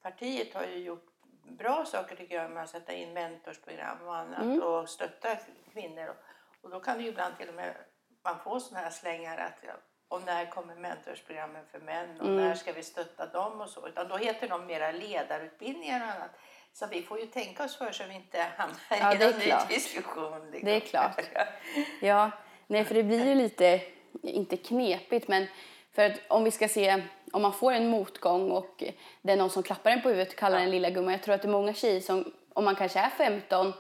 partiet 0.02 0.54
har 0.54 0.64
ju 0.66 0.78
gjort 0.78 1.08
bra 1.44 1.86
saker 1.86 2.16
tycker 2.16 2.36
jag 2.36 2.52
med 2.52 2.64
att 2.64 2.70
sätta 2.70 2.94
in 2.94 3.14
mentorsprogram 3.14 4.02
och 4.08 4.16
annat 4.16 4.64
och 4.64 4.90
stötta 4.90 5.36
kvinnor. 5.74 6.08
Och, 6.08 6.16
och 6.64 6.70
då 6.70 6.80
kan 6.80 6.98
det 6.98 7.04
ibland 7.04 7.38
till 7.38 7.50
och 7.50 7.56
med 7.56 7.76
man 8.24 8.40
får 8.40 8.60
sådana 8.60 8.84
här 8.84 8.92
slängar 8.92 9.38
att 9.38 9.58
ja, 9.68 9.74
och 10.08 10.26
när 10.26 10.46
kommer 10.46 10.76
mentorsprogrammen 10.76 11.66
för 11.72 11.80
män 11.80 12.22
och 12.22 12.30
när 12.30 12.56
ska 12.56 12.72
vi 12.74 12.84
stötta 12.84 13.26
dem 13.26 13.62
och 13.62 13.70
så. 13.70 13.88
Utan 13.88 14.08
då 14.08 14.18
heter 14.18 14.48
de 14.48 14.66
mera 14.66 14.92
ledarutbildningar 14.92 16.02
och 16.02 16.08
annat. 16.16 16.32
Så 16.74 16.88
vi 16.88 17.02
får 17.02 17.20
ju 17.20 17.26
tänka 17.26 17.64
oss 17.64 17.78
för 17.78 17.92
så 17.92 18.04
vi 18.10 18.16
inte 18.16 18.42
hamnar 18.58 18.78
Ja, 18.90 19.14
i 19.14 19.24
en 19.24 19.40
ny 19.40 19.76
diskussion. 19.76 20.52
liksom. 20.52 20.66
Det 20.66 20.76
är 20.76 20.80
klart. 20.80 21.22
Ja, 22.02 22.32
nej 22.68 22.86
för 22.86 22.96
det 22.96 23.04
blir 23.04 23.26
ju 23.26 23.36
lite, 23.36 23.82
inte 24.24 24.58
knepigt 24.58 25.28
men 25.28 25.48
för 25.92 26.06
att 26.06 26.20
om 26.28 26.44
vi 26.44 26.52
ska 26.52 26.68
se, 26.68 27.04
om 27.32 27.42
man 27.42 27.54
får 27.54 27.72
en 27.74 27.88
motgång 27.88 28.52
och 28.52 28.84
det 29.22 29.32
är 29.34 29.38
någon 29.38 29.50
som 29.50 29.64
klappar 29.64 29.92
en 29.92 30.02
på 30.02 30.10
huvudet 30.10 30.34
och 30.34 30.40
kallar 30.40 30.60
en 30.60 30.72
lilla 30.72 30.90
gumma. 30.90 31.12
Jag 31.12 31.24
tror 31.24 31.36
att 31.36 31.42
det 31.42 31.48
är 31.48 31.52
många 31.52 31.74
tjejer 31.74 32.02
som, 32.02 32.34
om 32.54 32.66
man 32.66 32.76
kanske 32.76 33.00
är 33.00 33.10
15 33.10 33.74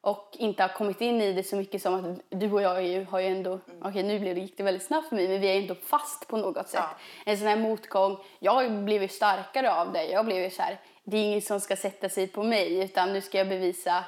och 0.00 0.36
inte 0.38 0.62
har 0.62 0.68
kommit 0.68 1.00
in 1.00 1.20
i 1.20 1.32
det 1.32 1.42
så 1.42 1.56
mycket 1.56 1.82
som 1.82 1.94
att 1.94 2.20
du 2.28 2.52
och 2.52 2.62
jag 2.62 2.86
ju, 2.86 3.04
har 3.04 3.20
ju 3.20 3.26
ändå, 3.26 3.60
okej 3.82 4.02
nu 4.02 4.18
blev 4.18 4.34
det, 4.34 4.40
gick 4.40 4.56
det 4.56 4.62
väldigt 4.62 4.86
snabbt 4.86 5.08
för 5.08 5.16
mig 5.16 5.28
men 5.28 5.40
vi 5.40 5.46
är 5.46 5.60
ändå 5.60 5.74
fast 5.74 6.28
på 6.28 6.36
något 6.36 6.68
sätt. 6.68 6.80
Ja. 6.80 6.96
En 7.26 7.38
sån 7.38 7.46
här 7.46 7.56
motgång, 7.56 8.18
jag 8.38 8.72
blev 8.72 9.02
ju 9.02 9.08
starkare 9.08 9.72
av 9.72 9.92
det. 9.92 10.04
Jag 10.04 10.24
blev 10.24 10.42
ju 10.42 10.50
så 10.50 10.62
här, 10.62 10.80
det 11.04 11.16
är 11.16 11.24
inget 11.24 11.44
som 11.44 11.60
ska 11.60 11.76
sätta 11.76 12.08
sig 12.08 12.26
på 12.26 12.42
mig 12.42 12.84
utan 12.84 13.12
nu 13.12 13.20
ska 13.20 13.38
jag 13.38 13.48
bevisa 13.48 14.04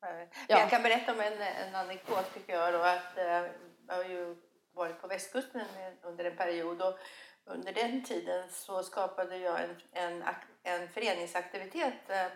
Ja. 0.00 0.26
Jag 0.46 0.70
kan 0.70 0.82
berätta 0.82 1.12
om 1.12 1.20
en, 1.20 1.42
en 1.42 1.74
anekdot 1.74 2.34
tycker 2.34 2.52
jag. 2.52 2.72
Då, 2.74 2.78
att, 2.78 3.18
eh, 3.18 3.44
jag 3.88 3.94
har 3.94 4.04
ju 4.04 4.36
varit 4.74 5.00
på 5.00 5.06
västkusten 5.06 5.62
under 6.02 6.24
en 6.24 6.36
period 6.36 6.82
och 6.82 6.98
under 7.44 7.72
den 7.72 8.04
tiden 8.04 8.48
så 8.50 8.82
skapade 8.82 9.36
jag 9.36 9.60
en, 9.64 9.76
en, 9.92 10.24
en 10.62 10.88
föreningsaktivitet 10.88 12.10
eh, 12.10 12.26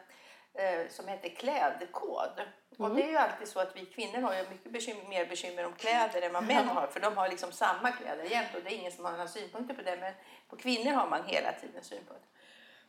eh, 0.54 0.88
som 0.88 1.08
hette 1.08 1.28
Klädkod. 1.28 2.40
Och 2.78 2.94
det 2.94 3.02
är 3.02 3.08
ju 3.08 3.16
alltid 3.16 3.48
så 3.48 3.60
att 3.60 3.76
vi 3.76 3.86
kvinnor 3.86 4.20
har 4.20 4.34
ju 4.34 4.48
mycket 4.50 4.72
bekymmer, 4.72 5.08
mer 5.08 5.26
bekymmer 5.26 5.66
om 5.66 5.72
kläder 5.72 6.22
än 6.22 6.32
vad 6.32 6.44
män 6.44 6.68
har. 6.68 6.86
För 6.86 7.00
de 7.00 7.16
har 7.16 7.28
liksom 7.28 7.52
samma 7.52 7.92
kläder 7.92 8.24
jämt 8.24 8.54
och 8.54 8.60
det 8.64 8.74
är 8.74 8.78
ingen 8.78 8.92
som 8.92 9.04
har 9.04 9.12
några 9.12 9.28
synpunkter 9.28 9.74
på 9.74 9.82
det. 9.82 9.96
Men 9.96 10.14
på 10.48 10.56
kvinnor 10.56 10.92
har 10.92 11.08
man 11.08 11.24
hela 11.24 11.52
tiden 11.52 11.84
synpunkter. 11.84 12.28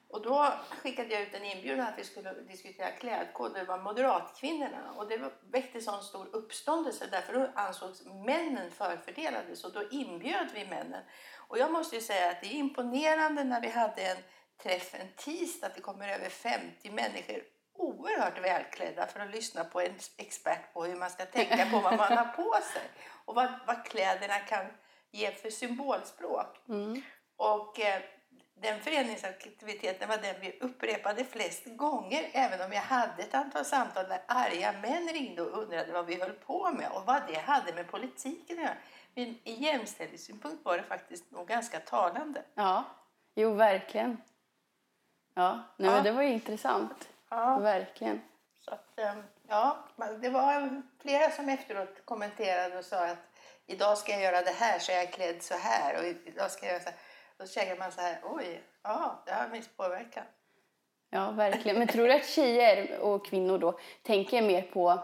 Och 0.07 0.21
då 0.21 0.53
skickade 0.69 1.13
jag 1.13 1.21
ut 1.21 1.33
en 1.33 1.45
inbjudan 1.45 1.87
att 1.87 1.99
vi 1.99 2.03
skulle 2.03 2.33
diskutera 2.33 2.91
klädkod. 2.91 3.53
Det 3.53 3.63
var 3.63 3.77
moderatkvinnorna. 3.77 4.91
Och 4.97 5.07
det 5.07 5.31
väckte 5.51 5.81
sån 5.81 6.03
stor 6.03 6.35
uppståndelse 6.35 7.07
därför 7.11 7.33
då 7.33 7.49
ansågs 7.55 8.05
männen 8.05 8.71
förfördelade. 8.71 9.55
Så 9.55 9.69
då 9.69 9.89
inbjöd 9.89 10.47
vi 10.53 10.65
männen. 10.65 11.03
Och 11.47 11.57
jag 11.57 11.71
måste 11.71 11.95
ju 11.95 12.01
säga 12.01 12.29
att 12.29 12.41
det 12.41 12.47
är 12.47 12.53
imponerande 12.53 13.43
när 13.43 13.61
vi 13.61 13.69
hade 13.69 14.01
en 14.01 14.17
träff 14.63 14.95
en 14.95 15.07
tisdag 15.15 15.67
att 15.67 15.75
det 15.75 15.81
kommer 15.81 16.09
över 16.09 16.29
50 16.29 16.91
människor 16.91 17.43
oerhört 17.77 18.43
välklädda 18.43 19.07
för 19.07 19.19
att 19.19 19.29
lyssna 19.31 19.63
på 19.63 19.81
en 19.81 19.93
expert 20.17 20.73
på 20.73 20.83
hur 20.85 20.95
man 20.95 21.09
ska 21.09 21.25
tänka 21.25 21.65
på 21.71 21.79
vad 21.79 21.97
man 21.97 22.17
har 22.17 22.25
på 22.25 22.51
sig 22.73 22.89
och 23.25 23.35
vad, 23.35 23.47
vad 23.67 23.85
kläderna 23.85 24.39
kan 24.39 24.65
ge 25.11 25.31
för 25.31 25.49
symbolspråk. 25.49 26.57
Och 27.37 27.79
eh, 27.79 28.01
den 28.57 28.79
föreningsaktiviteten 28.79 30.09
var 30.09 30.17
den 30.17 30.35
vi 30.41 30.59
upprepade 30.61 31.25
flest 31.25 31.63
gånger 31.65 32.29
även 32.33 32.61
om 32.67 32.73
jag 32.73 32.81
hade 32.81 33.23
ett 33.23 33.33
antal 33.35 33.65
samtal 33.65 34.07
där 34.07 34.21
arga 34.27 34.71
män 34.71 35.07
ringde 35.13 35.41
och 35.41 35.63
undrade 35.63 35.91
vad 35.91 36.05
vi 36.05 36.19
höll 36.21 36.31
på 36.33 36.71
med 36.71 36.91
och 36.91 37.05
vad 37.05 37.21
det 37.27 37.39
hade 37.39 37.73
med 37.73 37.87
politiken 37.91 38.57
att 38.57 38.63
göra. 38.63 38.75
Men 39.15 39.25
i 39.43 39.53
jämställdhetssynpunkt 39.53 40.65
var 40.65 40.77
det 40.77 40.83
faktiskt 40.83 41.31
nog 41.31 41.47
ganska 41.47 41.79
talande. 41.79 42.41
Ja, 42.53 42.83
jo 43.35 43.53
verkligen. 43.53 44.21
Ja, 45.33 45.63
nej, 45.77 45.89
Ja. 45.89 45.95
men 45.95 46.03
det 46.03 46.11
var 46.11 46.21
ju 46.21 46.29
intressant. 46.29 47.09
Ja. 47.29 47.59
Verkligen. 47.59 48.21
Så 48.61 48.71
att, 48.71 48.99
eh, 48.99 49.13
ja, 49.47 49.77
det 50.21 50.29
var 50.29 50.81
flera 51.01 51.31
som 51.31 51.49
efteråt 51.49 52.05
kommenterade 52.05 52.77
och 52.77 52.85
sa 52.85 53.05
att 53.05 53.17
idag 53.65 53.97
ska 53.97 54.11
jag 54.11 54.21
göra 54.21 54.41
det 54.41 54.51
här 54.51 54.79
så 54.79 54.91
jag 54.91 55.01
är 55.01 55.07
klädd 55.07 55.43
så 55.43 55.53
här 55.53 55.97
och 55.99 56.05
idag 56.05 56.51
ska 56.51 56.65
jag 56.65 56.73
göra 56.73 56.83
så 56.83 56.89
här. 56.89 56.99
Då 57.37 57.45
känner 57.45 57.77
man 57.77 57.91
så 57.91 58.01
här, 58.01 58.19
oj, 58.23 58.63
ja, 58.83 59.23
det 59.25 59.31
har 59.31 59.43
en 59.43 59.51
viss 59.51 59.67
påverkan. 59.67 60.23
Ja, 61.09 61.31
verkligen. 61.31 61.79
Men 61.79 61.87
tror 61.87 62.07
du 62.07 62.13
att 62.13 62.25
tjejer 62.25 62.99
och 62.99 63.25
kvinnor 63.25 63.57
då 63.57 63.79
tänker 64.03 64.41
mer 64.41 64.61
på 64.61 64.99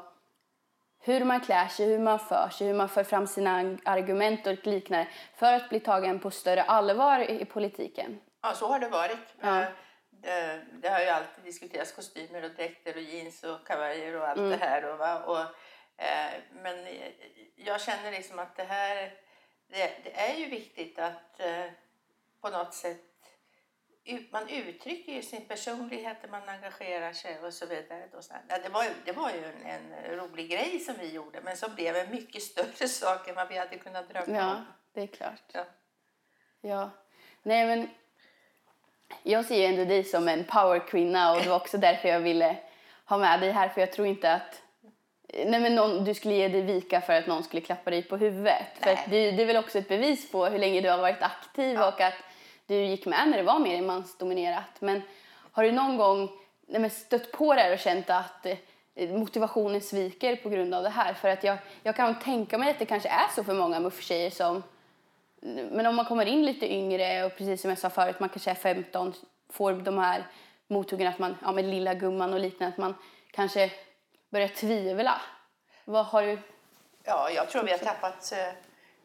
hur 1.03 1.25
man 1.25 1.39
klär 1.39 1.67
sig, 1.67 1.85
hur 1.85 1.99
man 1.99 2.19
för 2.19 2.49
sig, 2.49 2.67
hur 2.67 2.73
man 2.73 2.89
för 2.89 3.03
fram 3.03 3.27
sina 3.27 3.77
argument 3.85 4.47
och 4.47 4.67
liknande 4.67 5.07
för 5.35 5.53
att 5.53 5.69
bli 5.69 5.79
tagen 5.79 6.19
på 6.19 6.31
större 6.31 6.63
allvar 6.63 7.19
i 7.19 7.45
politiken? 7.45 8.19
Ja, 8.41 8.53
så 8.53 8.67
har 8.67 8.79
det 8.79 8.89
varit. 8.89 9.35
Ja. 9.41 9.65
Eh, 10.23 10.31
Det, 10.31 10.61
det 10.81 10.89
har 10.89 10.99
ju 10.99 11.07
alltid 11.07 11.43
diskuterats 11.43 11.91
kostymer 11.91 12.43
och 12.43 12.51
dräkter 12.51 12.95
och 12.95 13.01
jeans 13.01 13.43
och 13.43 13.67
kavajer 13.67 14.15
och 14.15 14.27
allt 14.27 14.37
Mm. 14.37 14.49
det 14.49 14.57
här. 14.65 14.85
Och, 14.85 14.97
va? 14.97 15.23
Och, 15.23 15.39
eh, 16.03 16.31
men 16.51 16.87
jag 17.55 17.81
känner 17.81 18.11
liksom 18.11 18.39
att 18.39 18.55
det 18.55 18.63
här, 18.63 19.13
det, 19.67 19.91
det 20.03 20.19
är 20.19 20.35
ju 20.35 20.45
viktigt 20.45 20.99
att 20.99 21.39
eh, 21.39 21.65
på 22.41 22.49
något 22.49 22.73
sätt 22.73 23.01
man 24.31 24.49
uttrycker 24.49 25.11
ju 25.11 25.21
sin 25.21 25.47
personlighet, 25.47 26.29
man 26.29 26.49
engagerar 26.49 27.13
sig 27.13 27.39
och 27.39 27.53
så 27.53 27.65
vidare. 27.65 28.07
Då, 28.11 28.19
ja, 28.49 28.57
det, 28.57 28.69
var 28.69 28.85
det 29.05 29.11
var 29.11 29.31
ju 29.31 29.45
en, 29.45 29.93
en 29.93 30.15
rolig 30.17 30.49
grej 30.49 30.79
som 30.79 30.95
vi 30.99 31.11
gjorde 31.13 31.41
men 31.41 31.57
som 31.57 31.75
blev 31.75 31.95
en 31.95 32.09
mycket 32.11 32.41
större 32.51 32.87
sak 32.87 33.27
än 33.27 33.35
vad 33.35 33.47
vi 33.49 33.57
hade 33.57 33.77
kunnat 33.77 34.09
drömma 34.09 34.37
Ja, 34.37 34.55
om. 34.55 34.65
det 34.93 35.01
är 35.01 35.07
klart. 35.07 35.43
Ja. 35.53 35.65
Ja. 36.61 36.89
Nej, 37.43 37.65
men 37.67 37.89
jag 39.23 39.45
ser 39.45 39.55
ju 39.57 39.65
ändå 39.65 39.85
dig 39.85 40.03
som 40.03 40.27
en 40.27 40.43
powerkvinna 40.43 41.31
och 41.31 41.41
det 41.41 41.49
var 41.49 41.55
också 41.55 41.77
därför 41.77 42.09
jag 42.09 42.19
ville 42.19 42.55
ha 43.05 43.17
med 43.17 43.39
dig 43.39 43.51
här 43.51 43.69
för 43.69 43.81
jag 43.81 43.91
tror 43.91 44.07
inte 44.07 44.33
att 44.33 44.61
Nej, 45.33 45.59
men 45.59 45.75
någon, 45.75 46.03
du 46.03 46.13
skulle 46.13 46.33
ge 46.33 46.47
dig 46.47 46.61
vika 46.61 47.01
för 47.01 47.13
att 47.13 47.27
någon 47.27 47.43
skulle 47.43 47.61
klappa 47.61 47.89
dig 47.89 48.03
på 48.03 48.17
huvudet. 48.17 48.65
För 48.79 48.85
Nej. 48.85 48.93
att 48.95 49.09
det, 49.09 49.31
det 49.31 49.43
är 49.43 49.47
väl 49.47 49.57
också 49.57 49.77
ett 49.77 49.87
bevis 49.87 50.31
på 50.31 50.45
hur 50.45 50.59
länge 50.59 50.81
du 50.81 50.89
har 50.89 50.97
varit 50.97 51.21
aktiv 51.21 51.73
Ja. 51.73 51.87
och 51.87 52.01
att 52.01 52.13
du 52.67 52.75
gick 52.75 53.05
med 53.05 53.27
när 53.27 53.37
det 53.37 53.43
var 53.43 53.59
mer 53.59 53.81
mansdominerat. 53.81 54.75
Men 54.79 55.01
har 55.51 55.63
du 55.63 55.71
någon 55.71 55.97
gång 55.97 56.29
nej, 56.67 56.81
men 56.81 56.89
stött 56.89 57.31
på 57.31 57.53
det 57.53 57.61
här 57.61 57.73
och 57.73 57.79
känt 57.79 58.09
att 58.09 58.45
eh, 58.95 59.09
motivationen 59.09 59.81
sviker 59.81 60.35
på 60.35 60.49
grund 60.49 60.73
av 60.73 60.83
det 60.83 60.89
här? 60.89 61.13
För 61.13 61.29
att 61.29 61.43
jag, 61.43 61.57
jag 61.83 61.95
kan 61.95 62.19
tänka 62.19 62.57
mig 62.57 62.69
att 62.71 62.79
det 62.79 62.85
kanske 62.85 63.09
är 63.09 63.35
så 63.35 63.43
för 63.43 63.53
många 63.53 63.79
muff-tjejer 63.79 64.29
som 64.29 64.63
men 65.71 65.85
om 65.85 65.95
man 65.95 66.05
kommer 66.05 66.25
in 66.25 66.45
lite 66.45 66.73
yngre 66.73 67.25
och 67.25 67.35
precis 67.35 67.61
som 67.61 67.69
jag 67.69 67.77
sa 67.77 67.89
förut, 67.89 68.19
man 68.19 68.29
kanske 68.29 68.51
är 68.51 68.55
15, 68.55 69.13
får 69.49 69.73
de 69.73 69.97
här 69.97 70.27
mothuggen 70.67 71.07
att 71.07 71.19
man, 71.19 71.37
ja 71.41 71.51
med 71.51 71.65
lilla 71.65 71.93
gumman 71.93 72.33
och 72.33 72.39
liknande, 72.39 72.73
att 72.73 72.77
man 72.77 72.95
kanske 73.31 73.71
börjar 74.29 74.47
tvivla. 74.47 75.21
Vad 75.85 76.05
har 76.05 76.23
du? 76.23 76.39
Ja, 77.03 77.29
jag 77.29 77.49
tror 77.49 77.63
vi 77.63 77.71
har 77.71 77.77
tappat 77.77 78.31
eh, 78.31 78.47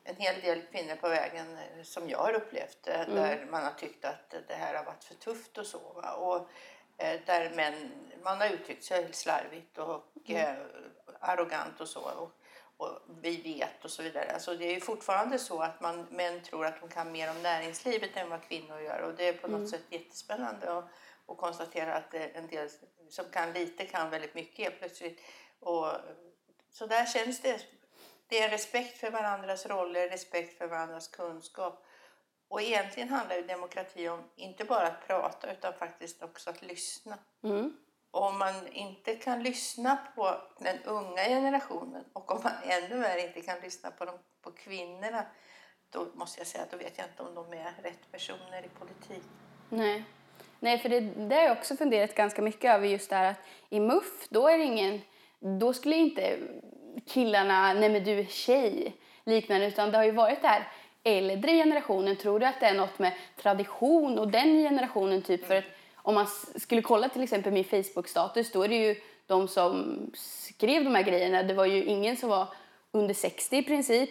en 0.04 0.16
hel 0.16 0.40
del 0.40 0.62
kvinnor 0.72 0.94
på 0.96 1.08
vägen 1.08 1.46
eh, 1.58 1.82
som 1.82 2.08
jag 2.08 2.18
har 2.18 2.32
upplevt. 2.32 2.88
eh, 2.88 3.00
Där 3.14 3.46
man 3.50 3.64
har 3.64 3.72
tyckt 3.72 4.04
att 4.04 4.34
det 4.48 4.54
här 4.54 4.74
har 4.74 4.84
varit 4.84 5.04
för 5.04 5.14
tufft 5.14 5.58
och 5.58 5.66
så. 5.66 5.78
Och 6.18 6.48
där 7.26 7.50
män, 7.56 7.92
man 8.24 8.40
har 8.40 8.48
uttryckt 8.48 8.84
sig 8.84 9.12
slarvigt 9.12 9.78
och 9.78 10.30
eh, 10.30 10.54
arrogant 11.20 11.80
och 11.80 11.88
så. 11.88 12.00
Och, 12.00 12.32
och 12.76 12.98
vi 13.22 13.36
vet 13.36 13.84
och 13.84 13.90
så 13.90 14.02
vidare. 14.02 14.30
Alltså 14.32 14.54
det 14.54 14.64
är 14.64 14.74
ju 14.74 14.80
fortfarande 14.80 15.38
så 15.38 15.60
att 15.62 15.80
man, 15.80 16.06
män 16.10 16.42
tror 16.42 16.66
att 16.66 16.80
de 16.80 16.88
kan 16.88 17.12
mer 17.12 17.30
om 17.30 17.42
näringslivet 17.42 18.16
än 18.16 18.30
vad 18.30 18.42
kvinnor 18.42 18.80
gör. 18.80 19.02
Och 19.02 19.14
det 19.14 19.28
är 19.28 19.32
på 19.32 19.48
något 19.48 19.68
sätt 19.68 19.84
jättespännande 19.90 20.78
att, 20.78 20.84
att 21.26 21.36
konstatera 21.36 21.94
att 21.94 22.14
är 22.14 22.30
en 22.34 22.46
del 22.46 22.68
som 23.10 23.24
kan 23.30 23.52
lite 23.52 23.86
kan 23.86 24.10
väldigt 24.10 24.34
mycket 24.34 24.78
plötsligt. 24.78 25.20
Och, 25.60 25.88
så 26.70 26.86
där 26.86 27.06
känns 27.06 27.40
det. 27.40 27.60
Det 28.28 28.42
är 28.42 28.48
respekt 28.48 28.98
för 28.98 29.10
varandras 29.10 29.66
roller, 29.66 30.08
respekt 30.08 30.58
för 30.58 30.66
varandras 30.66 31.08
kunskap. 31.08 31.86
Och 32.48 32.62
egentligen 32.62 33.08
handlar 33.08 33.36
ju 33.36 33.42
demokrati 33.42 34.08
om 34.08 34.24
inte 34.36 34.64
bara 34.64 34.86
att 34.86 35.06
prata 35.06 35.52
utan 35.52 35.72
faktiskt 35.74 36.22
också 36.22 36.50
att 36.50 36.62
lyssna. 36.62 37.18
Mm. 37.44 37.76
Och 38.16 38.26
om 38.26 38.38
man 38.38 38.54
inte 38.72 39.14
kan 39.14 39.42
lyssna 39.42 39.98
på 40.14 40.36
den 40.58 40.76
unga 40.84 41.24
generationen 41.24 42.04
och 42.12 42.30
om 42.30 42.40
man 42.42 42.52
ännu 42.68 42.96
mer 43.00 43.26
inte 43.26 43.40
kan 43.40 43.60
lyssna 43.62 43.90
på, 43.90 44.04
de, 44.04 44.14
på 44.42 44.50
kvinnorna 44.50 45.22
då 45.90 46.06
måste 46.14 46.40
jag 46.40 46.46
säga 46.46 46.64
att 46.64 46.70
då 46.70 46.76
vet 46.76 46.98
jag 46.98 47.06
inte 47.06 47.22
om 47.22 47.34
de 47.34 47.58
är 47.58 47.74
rätt 47.82 48.12
personer 48.12 48.64
i 48.64 48.68
politik. 48.68 49.24
Nej. 49.68 50.04
Nej, 50.60 50.78
för 50.78 50.88
det, 50.88 51.00
det 51.00 51.34
har 51.34 51.42
jag 51.42 51.56
också 51.56 51.76
funderat 51.76 52.14
ganska 52.14 52.42
mycket 52.42 52.74
över 52.74 52.86
just 52.86 53.10
det 53.10 53.16
här 53.16 53.30
att 53.30 53.40
i 53.68 53.80
MUF, 53.80 54.28
då 54.28 54.48
är 54.48 54.58
det 54.58 54.64
ingen, 54.64 55.00
då 55.40 55.72
skulle 55.72 55.96
inte 55.96 56.38
killarna, 57.06 57.74
nej 57.74 57.88
men 57.88 58.04
du 58.04 58.20
är 58.20 58.24
tjej, 58.24 58.96
liknande, 59.24 59.66
utan 59.66 59.90
det 59.90 59.98
har 59.98 60.04
ju 60.04 60.10
varit 60.10 60.42
det 60.42 60.48
här 60.48 60.72
äldre 61.02 61.52
generationen. 61.52 62.16
Tror 62.16 62.38
du 62.38 62.46
att 62.46 62.60
det 62.60 62.66
är 62.66 62.74
något 62.74 62.98
med 62.98 63.12
tradition 63.42 64.18
och 64.18 64.28
den 64.28 64.62
generationen 64.62 65.22
typ? 65.22 65.46
För 65.46 65.56
att 65.56 65.64
om 66.06 66.14
man 66.14 66.26
skulle 66.56 66.82
kolla 66.82 67.08
till 67.08 67.22
exempel 67.22 67.52
min 67.52 67.64
Facebook-status, 67.64 68.52
då 68.52 68.62
är 68.62 68.68
det 68.68 68.76
ju 68.76 69.00
de 69.26 69.48
som 69.48 69.98
skrev 70.14 70.84
de 70.84 70.94
här 70.94 71.02
grejerna. 71.02 71.42
Det 71.42 71.54
var 71.54 71.64
ju 71.66 71.84
ingen 71.84 72.16
som 72.16 72.28
var 72.28 72.48
under 72.90 73.14
60 73.14 73.56
i 73.56 73.62
princip. 73.62 74.10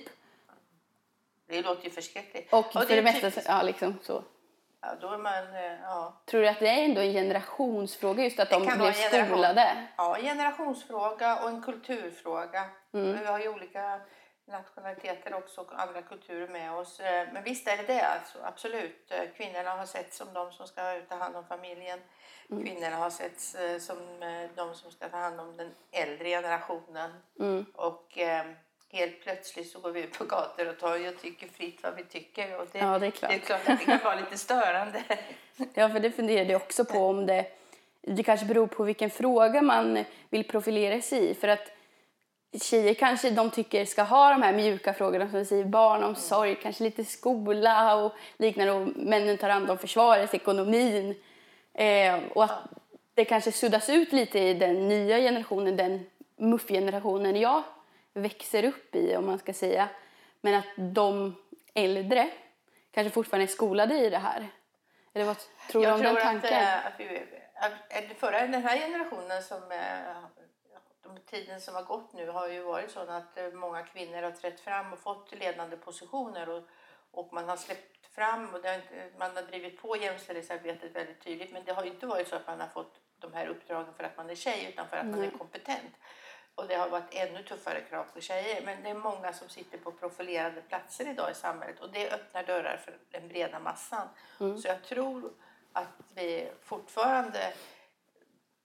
Det 1.47 1.61
låter 1.61 1.83
ju 1.83 1.89
förskräckligt. 1.89 2.53
Och 2.53 2.73
för 2.73 2.91
är 2.91 2.95
det 2.95 3.01
mesta, 3.01 3.29
typiskt. 3.29 3.49
ja 3.49 3.61
liksom 3.61 3.97
så. 4.01 4.23
Ja, 4.81 4.87
då 5.01 5.07
är 5.13 5.17
man, 5.17 5.33
eh, 5.55 5.79
ja. 5.83 6.21
Tror 6.25 6.41
du 6.41 6.47
att 6.47 6.59
det 6.59 6.67
är 6.67 6.83
ändå 6.83 7.01
en 7.01 7.13
generationsfråga 7.13 8.23
just 8.23 8.39
att 8.39 8.49
de 8.49 8.61
Det 8.61 8.67
kan 8.67 8.77
blev 8.77 8.93
generation. 8.93 9.27
skolade? 9.29 9.87
ja, 9.97 10.17
generationsfråga 10.21 11.35
och 11.43 11.49
en 11.49 11.61
kulturfråga. 11.61 12.63
Mm. 12.93 13.19
Vi 13.19 13.25
har 13.25 13.39
ju 13.39 13.49
olika 13.49 13.99
nationaliteter 14.47 15.33
också 15.33 15.61
och 15.61 15.79
andra 15.81 16.01
kulturer 16.01 16.47
med 16.47 16.73
oss. 16.73 16.99
Eh, 16.99 17.27
Men 17.33 17.43
visst 17.43 17.67
är 17.67 17.77
det 17.77 17.83
det, 17.83 18.01
alltså, 18.01 18.37
absolut. 18.43 19.11
Eh, 19.11 19.23
Kvinnorna 19.37 19.69
har 19.69 19.85
setts 19.85 20.17
som 20.17 20.33
de 20.33 20.51
som 20.51 20.67
ska 20.67 20.81
ta 21.09 21.15
hand 21.15 21.35
om 21.35 21.45
familjen. 21.45 21.99
Mm. 22.51 22.63
Kvinnorna 22.65 22.95
har 22.95 23.09
setts 23.09 23.55
eh, 23.55 23.79
som 23.79 23.97
de 24.55 24.75
som 24.75 24.91
ska 24.91 25.09
ta 25.09 25.17
hand 25.17 25.39
om 25.39 25.57
den 25.57 25.71
äldre 25.91 26.29
generationen. 26.29 27.11
Mm. 27.39 27.65
Och 27.73 28.17
eh, 28.17 28.45
helt 28.91 29.21
plötsligt 29.23 29.71
så 29.71 29.79
går 29.79 29.91
vi 29.91 29.99
ut 30.03 30.17
på 30.17 30.23
gator 30.25 30.69
och 30.69 30.79
torg 30.79 31.09
och 31.09 31.21
tycker 31.21 31.47
fritt 31.47 31.83
vad 31.83 31.95
vi 31.95 32.03
tycker. 32.03 32.59
Och 32.59 32.67
det, 32.71 32.79
Ja, 32.79 32.99
det 32.99 33.05
är 33.07 33.11
klart. 33.11 33.31
det 33.31 33.35
är 33.35 33.39
klart 33.39 33.69
att 33.69 33.79
det 33.79 33.85
kan 33.85 33.99
vara 34.03 34.15
lite 34.15 34.37
störande. 34.37 35.03
Ja, 35.73 35.89
för 35.89 35.99
det 35.99 36.11
funderade 36.11 36.51
jag 36.51 36.61
också 36.61 36.85
på 36.85 36.97
om 37.07 37.25
det, 37.25 37.45
det 38.01 38.23
kanske 38.23 38.45
beror 38.45 38.67
på 38.67 38.83
vilken 38.83 39.09
fråga 39.09 39.61
man 39.61 40.05
vill 40.29 40.47
profilera 40.47 41.01
sig 41.01 41.29
i. 41.29 41.33
För 41.35 41.47
att 41.47 41.71
tjejer 42.59 42.93
kanske 42.93 43.29
de 43.29 43.51
tycker 43.51 43.85
ska 43.85 44.03
ha 44.03 44.29
de 44.29 44.41
här 44.41 44.53
mjuka 44.53 44.93
frågorna 44.93 45.29
som 45.29 45.39
du 45.39 45.45
säger, 45.45 45.65
barnomsorg, 45.65 46.55
kanske 46.55 46.83
lite 46.83 47.05
skola 47.05 47.95
och 47.95 48.13
liknande. 48.37 48.71
Och 48.71 48.87
männen 48.95 49.37
tar 49.37 49.49
hand 49.49 49.71
om 49.71 49.77
försvaret, 49.77 50.33
ekonomin. 50.33 51.15
Eh, 51.73 52.19
och 52.33 52.43
att 52.43 52.59
det 53.13 53.25
kanske 53.25 53.51
suddas 53.51 53.89
ut 53.89 54.11
lite 54.13 54.39
i 54.39 54.53
den 54.53 54.87
nya 54.87 55.17
generationen, 55.17 55.77
den 55.77 56.05
muffgenerationen 56.37 57.35
jag 57.35 57.63
växer 58.13 58.63
upp 58.65 58.95
i 58.95 59.15
om 59.15 59.25
man 59.25 59.39
ska 59.39 59.53
säga. 59.53 59.89
Men 60.41 60.55
att 60.55 60.65
de 60.75 61.35
äldre 61.73 62.29
kanske 62.91 63.11
fortfarande 63.11 63.45
är 63.45 63.47
skolade 63.47 63.97
i 63.97 64.09
det 64.09 64.17
här. 64.17 64.47
Eller 65.13 65.25
vad 65.25 65.37
tror 65.71 65.81
du 65.81 65.87
Jag 65.87 65.95
om 65.95 66.01
tror 66.01 66.13
den 66.13 66.17
att, 66.17 66.23
tanken? 66.23 66.53
eh, 66.53 66.85
att, 66.85 66.93
vi, 66.97 67.23
att, 67.55 67.97
att 67.97 68.17
förra, 68.19 68.47
den 68.47 68.63
här 68.63 68.77
generationen 68.77 69.43
som 69.43 69.61
de 71.15 71.21
tiden 71.21 71.61
som 71.61 71.75
har 71.75 71.83
gått 71.83 72.13
nu 72.13 72.29
har 72.29 72.47
ju 72.47 72.61
varit 72.61 72.91
så 72.91 72.99
att 72.99 73.37
eh, 73.37 73.51
många 73.51 73.83
kvinnor 73.83 74.21
har 74.21 74.31
trätt 74.31 74.59
fram 74.59 74.93
och 74.93 74.99
fått 74.99 75.31
ledande 75.31 75.77
positioner 75.77 76.49
och, 76.49 76.63
och 77.11 77.33
man 77.33 77.49
har 77.49 77.57
släppt 77.57 78.07
fram 78.15 78.45
och 78.45 78.65
har 78.65 78.75
inte, 78.75 79.09
man 79.17 79.35
har 79.35 79.43
drivit 79.43 79.81
på 79.81 79.97
jämställdhetsarbetet 79.97 80.95
väldigt 80.95 81.23
tydligt 81.23 81.53
men 81.53 81.65
det 81.65 81.73
har 81.73 81.83
inte 81.83 82.05
varit 82.05 82.27
så 82.27 82.35
att 82.35 82.47
man 82.47 82.59
har 82.59 82.67
fått 82.67 82.99
de 83.19 83.33
här 83.33 83.47
uppdragen 83.47 83.93
för 83.93 84.03
att 84.03 84.17
man 84.17 84.29
är 84.29 84.35
tjej 84.35 84.69
utan 84.69 84.87
för 84.87 84.97
att 84.97 85.05
man 85.05 85.23
är 85.23 85.31
kompetent. 85.31 85.93
Och 86.55 86.67
det 86.67 86.75
har 86.75 86.89
varit 86.89 87.13
ännu 87.13 87.43
tuffare 87.43 87.81
krav 87.81 88.03
på 88.13 88.21
tjejer. 88.21 88.65
Men 88.65 88.83
det 88.83 88.89
är 88.89 88.95
många 88.95 89.33
som 89.33 89.49
sitter 89.49 89.77
på 89.77 89.91
profilerade 89.91 90.61
platser 90.61 91.09
idag 91.09 91.31
i 91.31 91.33
samhället 91.33 91.79
och 91.79 91.89
det 91.91 92.11
öppnar 92.11 92.43
dörrar 92.43 92.77
för 92.85 92.97
den 93.11 93.27
breda 93.27 93.59
massan. 93.59 94.07
Så 94.37 94.67
jag 94.67 94.83
tror 94.83 95.33
att 95.73 95.87
vi 96.13 96.51
fortfarande 96.63 97.53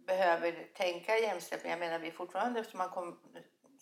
behöver 0.07 0.69
tänka 0.75 1.19
jämställt. 1.19 1.63
Men 1.63 1.71
jag 1.71 1.81
menar 1.81 1.99
vi 1.99 2.09
är 2.09 2.13
fortfarande, 2.13 2.61
eftersom 2.61 2.79
man 2.79 2.89
kom, 2.89 3.19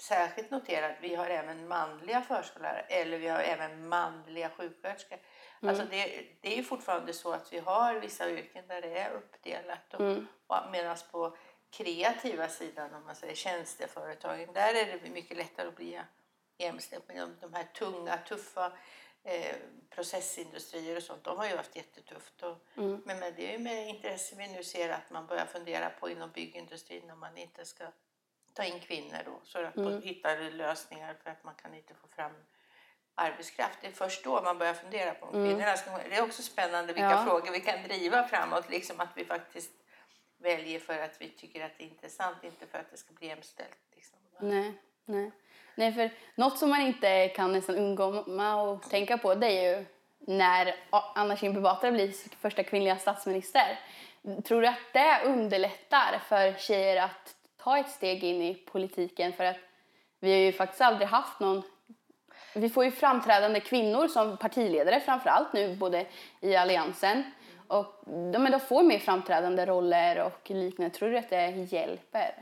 särskilt 0.01 0.51
noterar 0.51 0.91
att 0.91 1.01
vi 1.01 1.15
har 1.15 1.27
även 1.27 1.69
manliga 1.69 2.23
förskollärare 2.23 2.81
eller 2.81 3.19
vi 3.19 3.29
har 3.29 3.41
även 3.41 3.89
manliga 3.89 4.51
sjuksköterskor. 4.51 5.19
Alltså 5.63 5.85
det, 5.91 6.25
det 6.41 6.53
är 6.53 6.57
ju 6.57 6.63
fortfarande 6.63 7.13
så 7.13 7.33
att 7.33 7.53
vi 7.53 7.59
har 7.59 7.95
vissa 7.95 8.31
yrken 8.31 8.65
där 8.69 8.83
det 8.83 8.99
är 8.99 9.11
uppdelat. 9.11 9.95
Och, 9.95 10.17
och 10.47 10.71
Medan 10.73 10.97
på 11.11 11.37
kreativa 11.71 12.49
sidan, 12.49 12.95
om 12.95 13.05
man 13.05 13.17
säger 13.17 13.35
tjänsteföretagen, 13.35 14.53
där 14.53 14.75
är 14.75 14.99
det 15.03 15.11
mycket 15.11 15.37
lättare 15.37 15.69
att 15.69 15.77
bli 15.77 16.01
jämställd. 16.59 17.03
Men 17.07 17.17
de, 17.17 17.37
de 17.41 17.55
här 17.55 17.65
tunga, 17.65 18.17
tuffa 18.17 18.73
eh, 19.29 19.57
processindustrier 19.91 20.97
och 20.97 21.03
sånt, 21.03 21.25
de 21.25 21.39
har 21.39 21.47
ju 21.49 21.57
haft 21.57 21.77
jättetufft. 21.77 22.43
Och, 22.43 22.57
Men, 22.75 23.19
men 23.19 23.35
det 23.37 23.49
är 23.49 23.53
ju 23.53 23.59
med 23.59 23.89
intresse 23.89 24.35
vi 24.37 24.49
nu 24.49 24.65
ser 24.65 24.89
att 24.89 25.11
man 25.11 25.27
börjar 25.27 25.47
fundera 25.47 25.91
på 25.91 26.11
inom 26.11 26.31
byggindustrin 26.31 27.11
om 27.11 27.21
man 27.21 27.37
inte 27.39 27.65
ska 27.65 27.85
ta 28.53 28.65
in 28.65 28.81
kvinnor 28.81 29.19
då, 29.25 29.41
så 29.45 29.59
att 29.65 29.77
man 29.77 30.03
hittar 30.03 30.51
lösningar 30.51 31.15
för 31.23 31.31
att 31.31 31.45
man 31.45 31.55
kan 31.55 31.75
inte 31.75 31.95
få 31.95 32.09
fram 32.09 32.33
arbetskraft. 33.15 33.79
Det 33.81 33.87
är 33.87 33.93
först 33.93 34.25
då 34.25 34.43
man 34.43 34.59
börjar 34.59 34.75
fundera 34.75 35.15
på 35.15 35.27
om 35.27 35.33
kvinnorna 35.33 35.77
ska... 35.77 35.99
Det 35.99 36.15
är 36.17 36.23
också 36.25 36.43
spännande 36.43 36.93
vilka 36.93 37.11
Ja. 37.11 37.25
frågor 37.25 37.53
vi 37.53 37.61
kan 37.61 37.83
driva 37.83 38.29
framåt, 38.29 38.71
liksom 38.71 39.01
att 39.01 39.09
vi 39.17 39.25
faktiskt 39.25 39.71
väljer 40.39 40.81
för 40.81 40.99
att 40.99 41.21
vi 41.21 41.29
tycker 41.29 41.65
att 41.65 41.73
det 41.79 41.85
är 41.85 41.89
intressant, 41.89 42.45
inte 42.45 42.67
för 42.67 42.79
att 42.79 42.91
det 42.91 42.97
ska 42.97 43.13
bli 43.13 43.27
jämställt. 43.27 43.79
Liksom. 43.95 44.19
Nej, 44.41 44.73
nej. 45.05 45.31
Nej, 45.79 45.93
för 45.93 46.11
något 46.35 46.59
som 46.59 46.71
man 46.71 46.81
inte 46.81 47.29
kan 47.29 47.53
nästan 47.53 47.77
undgå 47.77 48.25
att 48.41 48.91
tänka 48.91 49.19
på 49.19 49.35
det 49.35 49.47
är 49.47 49.79
ju 49.79 49.85
när 50.21 50.75
Anna 51.15 51.37
Kinberg 51.37 51.63
Batra 51.63 51.93
blir 51.93 52.13
första 52.41 52.63
kvinnliga 52.63 52.97
statsminister. 52.97 53.79
Tror 54.45 54.63
du 54.63 54.69
att 54.69 54.93
det 54.93 55.21
underlättar 55.25 56.21
för 56.29 56.53
tjejer 56.59 57.03
att 57.03 57.35
ta 57.63 57.79
ett 57.79 57.91
steg 57.91 58.25
in 58.25 58.43
i 58.43 58.55
politiken? 58.55 59.33
För 59.33 59.45
att 59.45 59.57
vi 60.21 60.33
har 60.33 60.39
ju 60.39 60.53
faktiskt 60.53 60.81
aldrig 60.81 61.09
haft 61.09 61.41
någon... 61.41 61.63
Vi 62.55 62.69
får 62.69 62.85
ju 62.85 62.91
framträdande 62.91 63.61
kvinnor 63.61 64.09
som 64.09 64.37
partiledare 64.37 65.01
framför 65.01 65.31
allt 65.31 65.53
nu, 65.53 65.77
både 65.77 66.07
i 66.41 66.57
Alliansen. 66.57 67.23
Och 67.69 68.03
de 68.07 68.61
får 68.69 68.83
mer 68.83 68.99
framträdande 68.99 69.67
roller 69.67 70.23
och 70.23 70.51
liknande. 70.51 70.95
Tror 70.95 71.11
du 71.11 71.19
att 71.19 71.31
det 71.31 71.51
hjälper? 71.51 72.35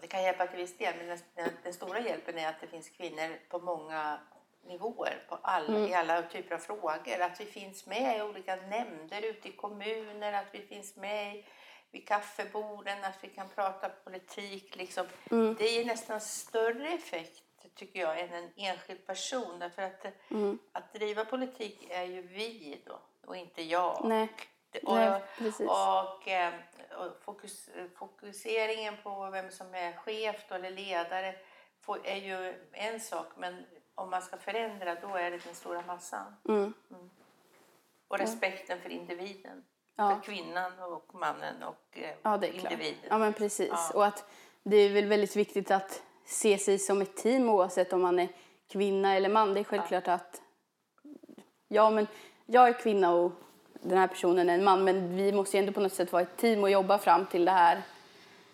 Och 0.00 0.06
det 0.06 0.08
kan 0.08 0.22
hjälpa 0.22 0.46
till 0.46 0.58
viss 0.58 0.78
del, 0.78 0.94
men 0.96 1.18
den, 1.34 1.50
den, 1.62 1.74
stora 1.74 2.00
hjälpen 2.00 2.38
är 2.38 2.48
att 2.48 2.60
det 2.60 2.66
finns 2.66 2.88
kvinnor 2.88 3.38
på 3.48 3.58
många 3.58 4.18
nivåer 4.66 5.24
på 5.28 5.38
alla, 5.42 5.78
i 5.78 5.94
alla 5.94 6.22
typer 6.22 6.54
av 6.54 6.58
frågor. 6.58 7.20
Att 7.20 7.40
vi 7.40 7.44
finns 7.44 7.86
med 7.86 8.18
i 8.18 8.22
olika 8.22 8.56
nämnder 8.56 9.22
ute 9.22 9.48
i 9.48 9.52
kommuner, 9.52 10.32
att 10.32 10.46
vi 10.52 10.58
finns 10.58 10.96
med 10.96 11.36
i, 11.36 11.44
vid 11.90 12.08
kaffeborden, 12.08 13.04
att 13.04 13.24
vi 13.24 13.28
kan 13.28 13.48
prata 13.48 13.88
politik. 13.88 14.76
Liksom. 14.76 15.06
Det 15.58 15.68
ger 15.68 15.84
nästan 15.84 16.20
större 16.20 16.88
effekt 16.88 17.42
tycker 17.74 18.00
jag 18.00 18.20
än 18.20 18.32
en 18.32 18.50
enskild 18.56 19.06
person. 19.06 19.58
Därför 19.58 19.82
att, 19.82 20.06
att 20.72 20.92
driva 20.92 21.24
politik 21.24 21.86
är 21.90 22.04
ju 22.04 22.22
vi 22.22 22.82
då 22.86 23.00
och 23.26 23.36
inte 23.36 23.62
jag. 23.62 24.00
Nej. 24.04 24.28
Och, 24.84 24.94
Nej, 24.94 25.22
och, 25.66 26.28
eh, 26.28 26.52
och 26.98 27.22
fokus, 27.24 27.68
fokuseringen 27.98 28.94
på 29.02 29.30
vem 29.30 29.50
som 29.50 29.74
är 29.74 29.92
chef 29.92 30.52
eller 30.52 30.70
ledare 30.70 31.34
är 32.04 32.16
ju 32.16 32.54
en 32.72 33.00
sak. 33.00 33.26
Men 33.36 33.64
om 33.94 34.10
man 34.10 34.22
ska 34.22 34.36
förändra 34.36 34.94
då 34.94 35.08
är 35.16 35.30
det 35.30 35.44
den 35.44 35.54
stora 35.54 35.82
massan. 35.86 36.36
Mm. 36.48 36.74
Och 38.08 38.18
respekten 38.18 38.80
för 38.80 38.90
individen. 38.90 39.64
Ja. 39.96 40.14
För 40.14 40.22
kvinnan 40.22 40.78
och 40.78 41.14
mannen 41.14 41.62
och 41.62 41.98
eh, 41.98 42.16
Ja, 42.22 42.36
det 42.36 42.48
är 42.48 42.52
klart. 42.52 42.72
individen. 42.72 43.08
Ja, 43.08 43.18
men 43.18 43.32
precis. 43.32 43.70
Ja. 43.70 43.90
Och 43.94 44.06
att 44.06 44.30
det 44.62 44.76
är 44.76 44.92
väl 44.92 45.06
väldigt 45.06 45.36
viktigt 45.36 45.70
att 45.70 46.02
se 46.24 46.58
sig 46.58 46.78
som 46.78 47.02
ett 47.02 47.16
team 47.16 47.48
oavsett 47.48 47.92
om 47.92 48.02
man 48.02 48.18
är 48.18 48.28
kvinna 48.68 49.16
eller 49.16 49.28
man. 49.28 49.54
Det 49.54 49.60
är 49.60 49.64
självklart 49.64 50.08
att 50.08 50.42
ja, 51.68 51.90
men 51.90 52.06
jag 52.46 52.68
är 52.68 52.72
kvinna 52.72 53.14
och 53.14 53.32
den 53.82 53.98
här 53.98 54.06
personen 54.06 54.50
är 54.50 54.54
en 54.54 54.64
man, 54.64 54.84
men 54.84 55.16
vi 55.16 55.32
måste 55.32 55.56
ju 55.56 55.60
ändå 55.60 55.72
på 55.72 55.80
något 55.80 55.92
sätt 55.92 56.12
vara 56.12 56.22
ett 56.22 56.36
team 56.36 56.62
och 56.62 56.70
jobba 56.70 56.98
fram 56.98 57.26
till 57.26 57.44
det 57.44 57.50
här. 57.50 57.82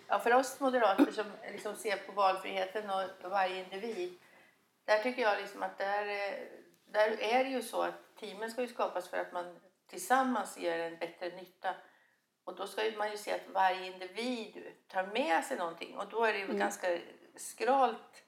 Ja, 0.09 0.19
för 0.19 0.35
oss 0.35 0.61
moderater 0.61 1.13
som 1.13 1.25
liksom 1.53 1.77
ser 1.77 1.97
på 1.97 2.13
valfriheten 2.13 2.91
och 3.25 3.31
varje 3.31 3.65
individ. 3.65 4.19
Där 4.85 4.99
tycker 4.99 5.23
jag 5.23 5.39
liksom 5.41 5.63
att 5.63 5.79
där, 5.79 6.05
där 6.87 7.21
är 7.21 7.45
det 7.45 7.51
ju 7.51 7.63
så 7.63 7.83
att 7.83 8.17
teamen 8.21 8.51
ska 8.51 8.61
ju 8.61 8.69
skapas 8.69 9.09
för 9.09 9.17
att 9.17 9.33
man 9.33 9.59
tillsammans 9.91 10.59
ger 10.59 10.79
en 10.79 10.99
bättre 10.99 11.29
nytta. 11.29 11.75
Och 12.45 12.57
då 12.57 12.67
ska 12.67 12.83
man 12.99 13.11
ju 13.11 13.17
se 13.17 13.33
att 13.33 13.55
varje 13.55 13.87
individ 13.87 14.63
tar 14.89 15.07
med 15.07 15.45
sig 15.45 15.57
någonting. 15.57 15.97
Och 15.97 16.09
då 16.11 16.25
är 16.25 16.33
det 16.33 16.39
ju 16.39 16.47
ganska 16.47 16.99
skralt 17.37 18.23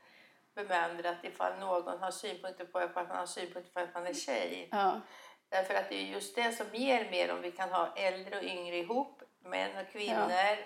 bemöndrat 0.54 1.16
ifall 1.22 1.58
någon 1.58 1.98
har 1.98 2.10
synpunkter 2.10 2.64
på 2.64 2.78
att 2.78 2.94
man 2.94 3.06
har 3.06 3.26
synpunkter 3.26 3.72
på 3.72 3.80
att 3.80 3.94
man 3.94 4.06
är 4.06 4.14
tjej. 4.14 4.68
Ja, 4.70 5.00
Därför 5.48 5.74
att 5.74 5.88
det 5.88 5.94
är 5.94 6.06
just 6.06 6.34
det 6.34 6.52
som 6.52 6.66
ger 6.72 7.10
mer 7.10 7.32
om 7.32 7.42
vi 7.42 7.52
kan 7.52 7.70
ha 7.70 7.94
äldre 7.96 8.38
och 8.38 8.44
yngre 8.44 8.76
ihop, 8.76 9.22
män 9.40 9.76
och 9.76 9.92
kvinnor, 9.92 10.58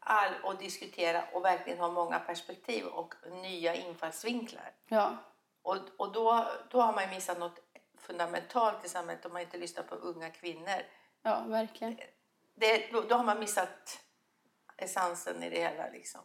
all, 0.00 0.32
och 0.42 0.56
diskutera 0.56 1.24
och 1.32 1.44
verkligen 1.44 1.78
ha 1.78 1.90
många 1.90 2.18
perspektiv 2.18 2.86
och 2.86 3.14
nya 3.30 3.74
infallsvinklar. 3.74 4.72
ja, 4.88 5.16
Och, 5.62 5.76
och 5.96 6.12
då, 6.12 6.46
då 6.70 6.80
har 6.80 6.92
man 6.92 7.10
missat 7.10 7.38
något 7.38 7.58
fundamentalt 7.98 8.84
i 8.84 8.88
samhället 8.88 9.26
om 9.26 9.32
man 9.32 9.42
inte 9.42 9.58
lyssnar 9.58 9.82
på 9.82 9.94
unga 9.94 10.30
kvinnor. 10.30 10.82
ja 11.22 11.44
verkligen. 11.46 11.96
Det, 12.54 12.92
då, 12.92 13.00
då 13.00 13.14
har 13.14 13.24
man 13.24 13.38
missat 13.40 14.00
essensen 14.76 15.42
i 15.42 15.50
det 15.50 15.60
hela. 15.60 15.88
Liksom. 15.90 16.20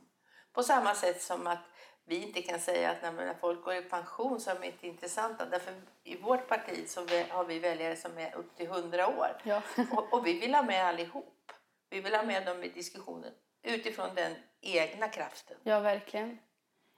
På 0.54 0.63
samma 0.63 0.95
sätt 0.95 1.22
som 1.22 1.48
att 1.48 1.63
vi 2.10 2.24
inte 2.24 2.41
kan 2.41 2.60
säga 2.60 2.91
att 2.91 3.02
när, 3.02 3.34
folk 3.41 3.63
går 3.63 3.74
i 3.74 3.82
pension 3.82 4.39
så 4.39 4.50
är 4.52 4.56
de 4.60 4.67
inte 4.67 4.88
intressanta. 4.88 5.45
Därför 5.45 5.74
i 6.04 6.17
vårt 6.17 6.48
parti 6.48 6.88
så 6.89 7.00
har 7.30 7.45
vi 7.45 7.60
väljare 7.60 7.95
som 7.95 8.17
är 8.17 8.36
upp 8.36 8.56
till 8.56 8.65
100 8.65 9.08
år. 9.08 9.41
Ja. 9.43 9.62
Och, 9.91 10.13
och 10.13 10.28
vi 10.28 10.39
vill 10.39 10.56
ha 10.56 10.62
med 10.62 10.86
allihop. 10.86 11.52
Vi 11.89 12.02
vill 12.02 12.15
ha 12.15 12.24
med 12.24 12.45
dem 12.45 12.63
i 12.63 12.69
diskussionen 12.69 13.34
utifrån 13.63 14.10
den 14.15 14.36
egna 14.62 15.08
kraften. 15.08 15.58
Ja, 15.63 15.80
verkligen. 15.80 16.39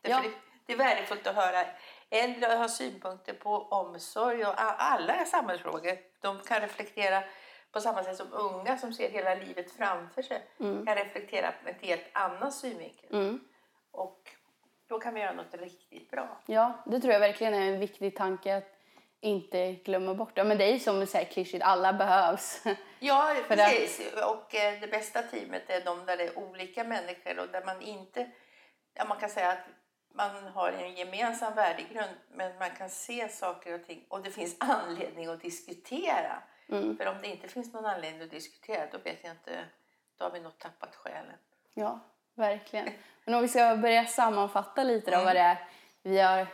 Därför 0.01 0.23
Ja. 0.23 0.29
det, 0.29 0.35
det 0.65 0.73
är 0.73 0.77
värdefullt 0.77 1.27
att 1.27 1.35
höra 1.35 1.65
äldre 2.09 2.53
ha 2.53 2.67
synpunkter 2.69 3.33
på 3.33 3.55
omsorg 3.55 4.45
och 4.45 4.53
alla 4.57 5.25
samhällsfrågor. 5.25 5.97
De 6.21 6.39
kan 6.41 6.61
reflektera 6.61 7.23
På 7.71 7.81
samma 7.81 8.03
sätt 8.03 8.17
som 8.17 8.33
unga 8.33 8.77
som 8.77 8.93
ser 8.93 9.09
hela 9.09 9.35
livet 9.35 9.71
framför 9.71 10.21
sig 10.21 10.47
Mm. 10.59 10.85
kan 10.85 10.95
reflektera 10.95 11.51
på 11.63 11.69
ett 11.69 11.81
helt 11.81 12.05
annan 12.13 12.51
synvinkel. 12.51 13.39
Och 13.91 14.29
då 14.91 14.99
kan 14.99 15.13
vi 15.13 15.21
göra 15.21 15.33
något 15.33 15.53
riktigt 15.53 16.11
bra. 16.11 16.37
Ja, 16.45 16.83
det 16.85 16.99
tror 16.99 17.13
jag 17.13 17.19
verkligen 17.19 17.53
är 17.53 17.73
en 17.73 17.79
viktig 17.79 18.15
tanke 18.15 18.57
att 18.57 18.77
inte 19.19 19.71
glömma 19.71 20.13
bort. 20.13 20.31
Ja, 20.35 20.43
men 20.43 20.57
det 20.57 20.65
är 20.65 20.79
som 20.79 21.05
säger 21.05 21.25
klyschigt, 21.25 21.63
alla 21.63 21.93
behövs. 21.93 22.63
Ja, 22.99 23.35
För 23.47 23.55
precis. 23.55 24.13
Och 24.13 24.55
eh, 24.55 24.81
det 24.81 24.87
bästa 24.87 25.21
teamet 25.21 25.69
är 25.69 25.85
de 25.85 26.05
där 26.05 26.17
det 26.17 26.23
är 26.23 26.37
olika 26.37 26.83
människor 26.83 27.39
och 27.39 27.47
där 27.47 27.65
man 27.65 27.81
inte... 27.81 28.31
Ja, 28.93 29.05
man 29.05 29.17
kan 29.17 29.29
säga 29.29 29.51
att 29.51 29.65
man 30.13 30.47
har 30.47 30.71
en 30.71 30.95
gemensam 30.95 31.55
värdegrund 31.55 32.15
men 32.29 32.57
man 32.57 32.69
kan 32.69 32.89
se 32.89 33.29
saker 33.29 33.73
och 33.73 33.83
ting 33.83 34.05
och 34.09 34.23
det 34.23 34.31
finns 34.31 34.55
anledning 34.59 35.27
att 35.27 35.41
diskutera. 35.41 36.43
Mm. 36.69 36.97
För 36.97 37.05
om 37.07 37.15
det 37.21 37.27
inte 37.27 37.47
finns 37.47 37.73
någon 37.73 37.85
anledning 37.85 38.21
att 38.21 38.31
diskutera 38.31 38.87
då 38.91 38.97
vet 38.97 39.23
jag 39.23 39.31
inte, 39.31 39.65
då 40.17 40.25
har 40.25 40.31
vi 40.31 40.39
nog 40.39 40.57
tappat 40.57 40.95
själen. 40.95 41.37
Ja, 41.73 41.99
verkligen. 42.41 42.89
Men 43.25 43.35
om 43.35 43.41
vi 43.41 43.47
ska 43.47 43.75
börja 43.75 44.05
sammanfatta 44.05 44.83
lite 44.83 45.11
då 45.11 45.23
vad 45.23 45.35
det 45.35 45.39
är 45.39 45.57
vi 46.03 46.19
har, 46.19 46.47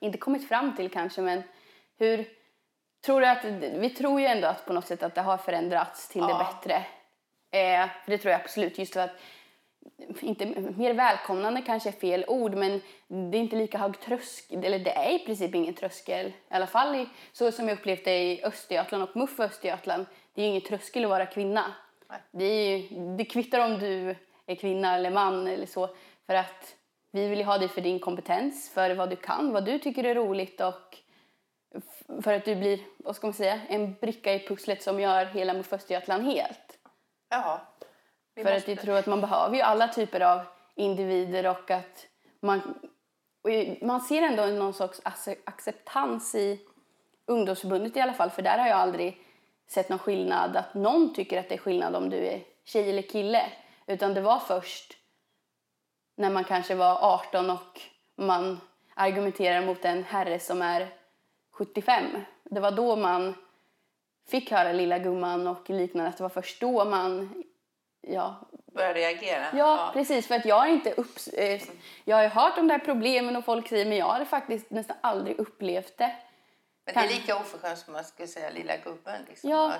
inte 0.00 0.18
kommit 0.18 0.48
fram 0.48 0.76
till 0.76 0.90
kanske, 0.90 1.20
men 1.20 1.42
hur 1.98 2.28
tror 3.04 3.20
du 3.20 3.26
att, 3.26 3.44
vi 3.78 3.90
tror 3.90 4.20
ju 4.20 4.26
ändå 4.26 4.48
att 4.48 4.66
på 4.66 4.72
något 4.72 4.86
sätt 4.86 5.02
att 5.02 5.14
det 5.14 5.20
har 5.20 5.36
förändrats 5.38 6.08
till 6.08 6.22
det 6.22 6.28
Ja. 6.28 6.52
bättre. 6.62 6.74
Eh, 7.50 7.88
för 8.04 8.10
det 8.10 8.18
tror 8.18 8.32
jag 8.32 8.40
absolut, 8.40 8.78
just 8.78 8.92
för 8.92 9.00
att 9.00 9.16
inte, 10.20 10.46
mer 10.76 10.94
välkomnande 10.94 11.62
kanske 11.62 11.88
är 11.88 11.92
fel 11.92 12.24
ord, 12.28 12.54
men 12.54 12.80
det 13.08 13.38
är 13.38 13.40
inte 13.40 13.56
lika 13.56 13.78
hög 13.78 14.00
tröskel, 14.00 14.64
eller 14.64 14.78
det 14.78 14.90
är 14.90 15.10
i 15.10 15.18
princip 15.18 15.54
ingen 15.54 15.74
tröskel. 15.74 16.26
I 16.26 16.32
alla 16.48 16.66
fall 16.66 16.94
i, 16.94 17.08
så 17.32 17.52
som 17.52 17.68
jag 17.68 17.78
upplevt 17.78 18.04
det 18.04 18.32
i 18.32 18.44
Östergötland 18.44 19.02
och 19.02 19.16
MUF 19.16 19.40
Östergötland. 19.40 20.06
Det 20.34 20.40
är 20.42 20.44
ju 20.44 20.50
ingen 20.50 20.62
tröskel 20.62 21.04
att 21.04 21.10
vara 21.10 21.26
kvinna. 21.26 21.74
Nej. 22.08 22.20
Det, 22.30 22.44
är 22.44 22.76
ju, 22.78 23.16
det 23.16 23.24
kvittar 23.24 23.60
om 23.60 23.78
du 23.78 24.16
är 24.48 24.54
kvinna 24.54 24.94
eller 24.96 25.10
man 25.10 25.46
eller 25.46 25.66
så. 25.66 25.88
För 26.26 26.34
att 26.34 26.74
vi 27.12 27.28
vill 27.28 27.44
ha 27.44 27.58
dig 27.58 27.68
för 27.68 27.80
din 27.80 28.00
kompetens, 28.00 28.70
för 28.74 28.94
vad 28.94 29.10
du 29.10 29.16
kan, 29.16 29.52
vad 29.52 29.64
du 29.64 29.78
tycker 29.78 30.04
är 30.04 30.14
roligt 30.14 30.60
och 30.60 30.96
för 32.22 32.32
att 32.32 32.44
du 32.44 32.56
blir, 32.56 32.80
vad 32.96 33.16
ska 33.16 33.26
man 33.26 33.34
säga, 33.34 33.60
en 33.68 33.94
bricka 33.94 34.34
i 34.34 34.46
pusslet 34.48 34.82
som 34.82 35.00
gör 35.00 35.24
hela 35.24 35.54
MUF 35.54 35.72
Östergötland 35.72 36.24
helt. 36.24 36.78
Ja, 37.28 37.60
vi 38.34 38.42
För 38.44 38.52
måste- 38.54 38.72
att 38.72 38.76
jag 38.76 38.84
tror 38.84 38.96
att 38.96 39.06
man 39.06 39.20
behöver 39.20 39.56
ju 39.56 39.62
alla 39.62 39.88
typer 39.88 40.20
av 40.20 40.40
individer 40.74 41.46
och 41.46 41.70
att 41.70 42.06
man, 42.40 42.60
och 43.44 43.50
man 43.86 44.00
ser 44.00 44.22
ändå 44.22 44.46
någon 44.46 44.74
sorts 44.74 45.00
acceptans 45.44 46.34
i 46.34 46.60
ungdomsförbundet 47.26 47.96
i 47.96 48.00
alla 48.00 48.12
fall. 48.12 48.30
För 48.30 48.42
där 48.42 48.58
har 48.58 48.68
jag 48.68 48.78
aldrig 48.78 49.22
sett 49.70 49.88
någon 49.88 49.98
skillnad, 49.98 50.56
att 50.56 50.74
någon 50.74 51.14
tycker 51.14 51.40
att 51.40 51.48
det 51.48 51.54
är 51.54 51.58
skillnad 51.58 51.96
om 51.96 52.10
du 52.10 52.16
är 52.16 52.40
tjej 52.64 52.90
eller 52.90 53.02
kille. 53.02 53.42
Utan 53.88 54.14
det 54.14 54.20
var 54.20 54.38
först 54.38 54.96
när 56.14 56.30
man 56.30 56.44
kanske 56.44 56.74
var 56.74 56.98
18 57.14 57.50
och 57.50 57.80
man 58.16 58.60
argumenterar 58.94 59.66
mot 59.66 59.84
en 59.84 60.04
herre 60.04 60.38
som 60.38 60.62
är 60.62 60.88
75. 61.50 62.04
Det 62.44 62.60
var 62.60 62.70
då 62.70 62.96
man 62.96 63.34
fick 64.28 64.50
höra 64.50 64.72
lilla 64.72 64.98
gumman 64.98 65.46
och 65.46 65.70
liknande. 65.70 66.08
Att 66.10 66.16
det 66.16 66.22
var 66.22 66.30
först 66.30 66.60
då 66.60 66.84
man 66.84 67.44
ja, 68.00 68.36
börja 68.72 68.94
reagera. 68.94 69.46
Ja, 69.54 69.90
precis. 69.92 70.26
För 70.26 70.34
att 70.34 70.44
jag 70.44 70.56
har 70.60 70.66
inte 70.66 70.94
upps- 70.94 71.34
eh, 71.34 71.62
Jag 72.04 72.16
har 72.16 72.28
hört 72.28 72.56
de 72.56 72.68
där 72.68 72.78
problemen 72.78 73.36
och 73.36 73.44
folk 73.44 73.68
säger 73.68 73.86
men 73.86 73.98
jag 73.98 74.06
har 74.06 74.24
faktiskt 74.24 74.70
nästan 74.70 74.96
aldrig 75.00 75.38
upplevt 75.38 75.96
det. 75.98 76.16
Men 76.84 76.94
det 76.94 77.00
är 77.00 77.08
lika 77.08 77.36
oförskämt 77.36 77.78
som 77.78 77.92
man 77.92 78.04
skulle 78.04 78.28
säga 78.28 78.50
lilla 78.50 78.76
gubben. 78.76 79.22
Liksom. 79.28 79.50
Ja. 79.50 79.72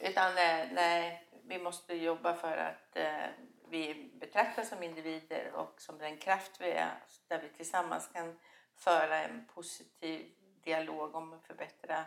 Utan 0.00 0.26
eh, 0.26 0.66
nej, 0.72 1.22
vi 1.48 1.58
måste 1.58 1.94
jobba 1.94 2.34
för 2.34 2.56
att 2.56 2.96
eh, 2.96 3.26
vi 3.70 4.10
betraktas 4.20 4.68
som 4.68 4.82
individer 4.82 5.52
och 5.54 5.80
som 5.80 5.98
den 5.98 6.16
kraft 6.16 6.60
vi 6.60 6.70
är 6.70 6.94
där 7.28 7.42
vi 7.42 7.48
tillsammans 7.48 8.10
kan 8.12 8.38
föra 8.74 9.22
en 9.22 9.44
positiv 9.54 10.26
dialog 10.64 11.14
om 11.14 11.32
att 11.32 11.46
förbättra 11.46 12.04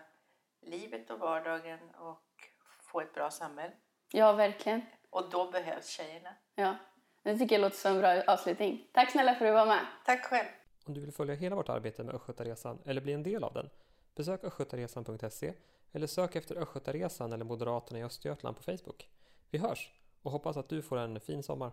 livet 0.62 1.10
och 1.10 1.20
vardagen 1.20 1.80
och 1.96 2.50
få 2.82 3.02
ett 3.02 3.14
bra 3.14 3.32
samhälle. 3.32 3.74
Ja, 4.12 4.34
verkligen. 4.34 4.82
Och 5.10 5.30
då 5.30 5.52
behövs 5.52 5.88
tjejerna. 5.88 6.36
Ja. 6.56 6.76
Det 7.24 7.38
tycker 7.38 7.56
jag 7.56 7.62
låter 7.62 7.78
som 7.78 7.92
en 7.92 8.02
bra 8.02 8.24
avslutning. 8.34 8.88
Tack 8.92 9.12
snälla 9.12 9.36
för 9.36 9.46
att 9.46 9.50
du 9.50 9.54
var 9.54 9.66
med. 9.66 9.86
Tack 10.06 10.26
själv! 10.26 10.48
Om 10.86 10.94
du 10.94 11.02
vill 11.02 11.12
följa 11.12 11.36
hela 11.36 11.56
vårt 11.56 11.70
arbete 11.70 12.04
med 12.04 12.16
Östgötaresan 12.16 12.82
eller 12.86 13.02
bli 13.02 13.14
en 13.14 13.24
del 13.24 13.44
av 13.44 13.54
den, 13.54 13.70
besök 14.16 14.44
östgötaresan.se 14.44 15.54
eller 15.92 16.08
sök 16.08 16.36
efter 16.36 16.56
Östgötaresan 16.56 17.34
eller 17.34 17.46
Moderaterna 17.46 18.00
i 18.00 18.04
Östergötland 18.04 18.58
på 18.58 18.64
Facebook. 18.64 19.10
Vi 19.52 19.58
hörs 19.58 19.90
och 20.22 20.32
hoppas 20.32 20.58
att 20.58 20.70
du 20.70 20.82
får 20.82 20.98
en 20.98 21.20
fin 21.20 21.44
sommar. 21.44 21.72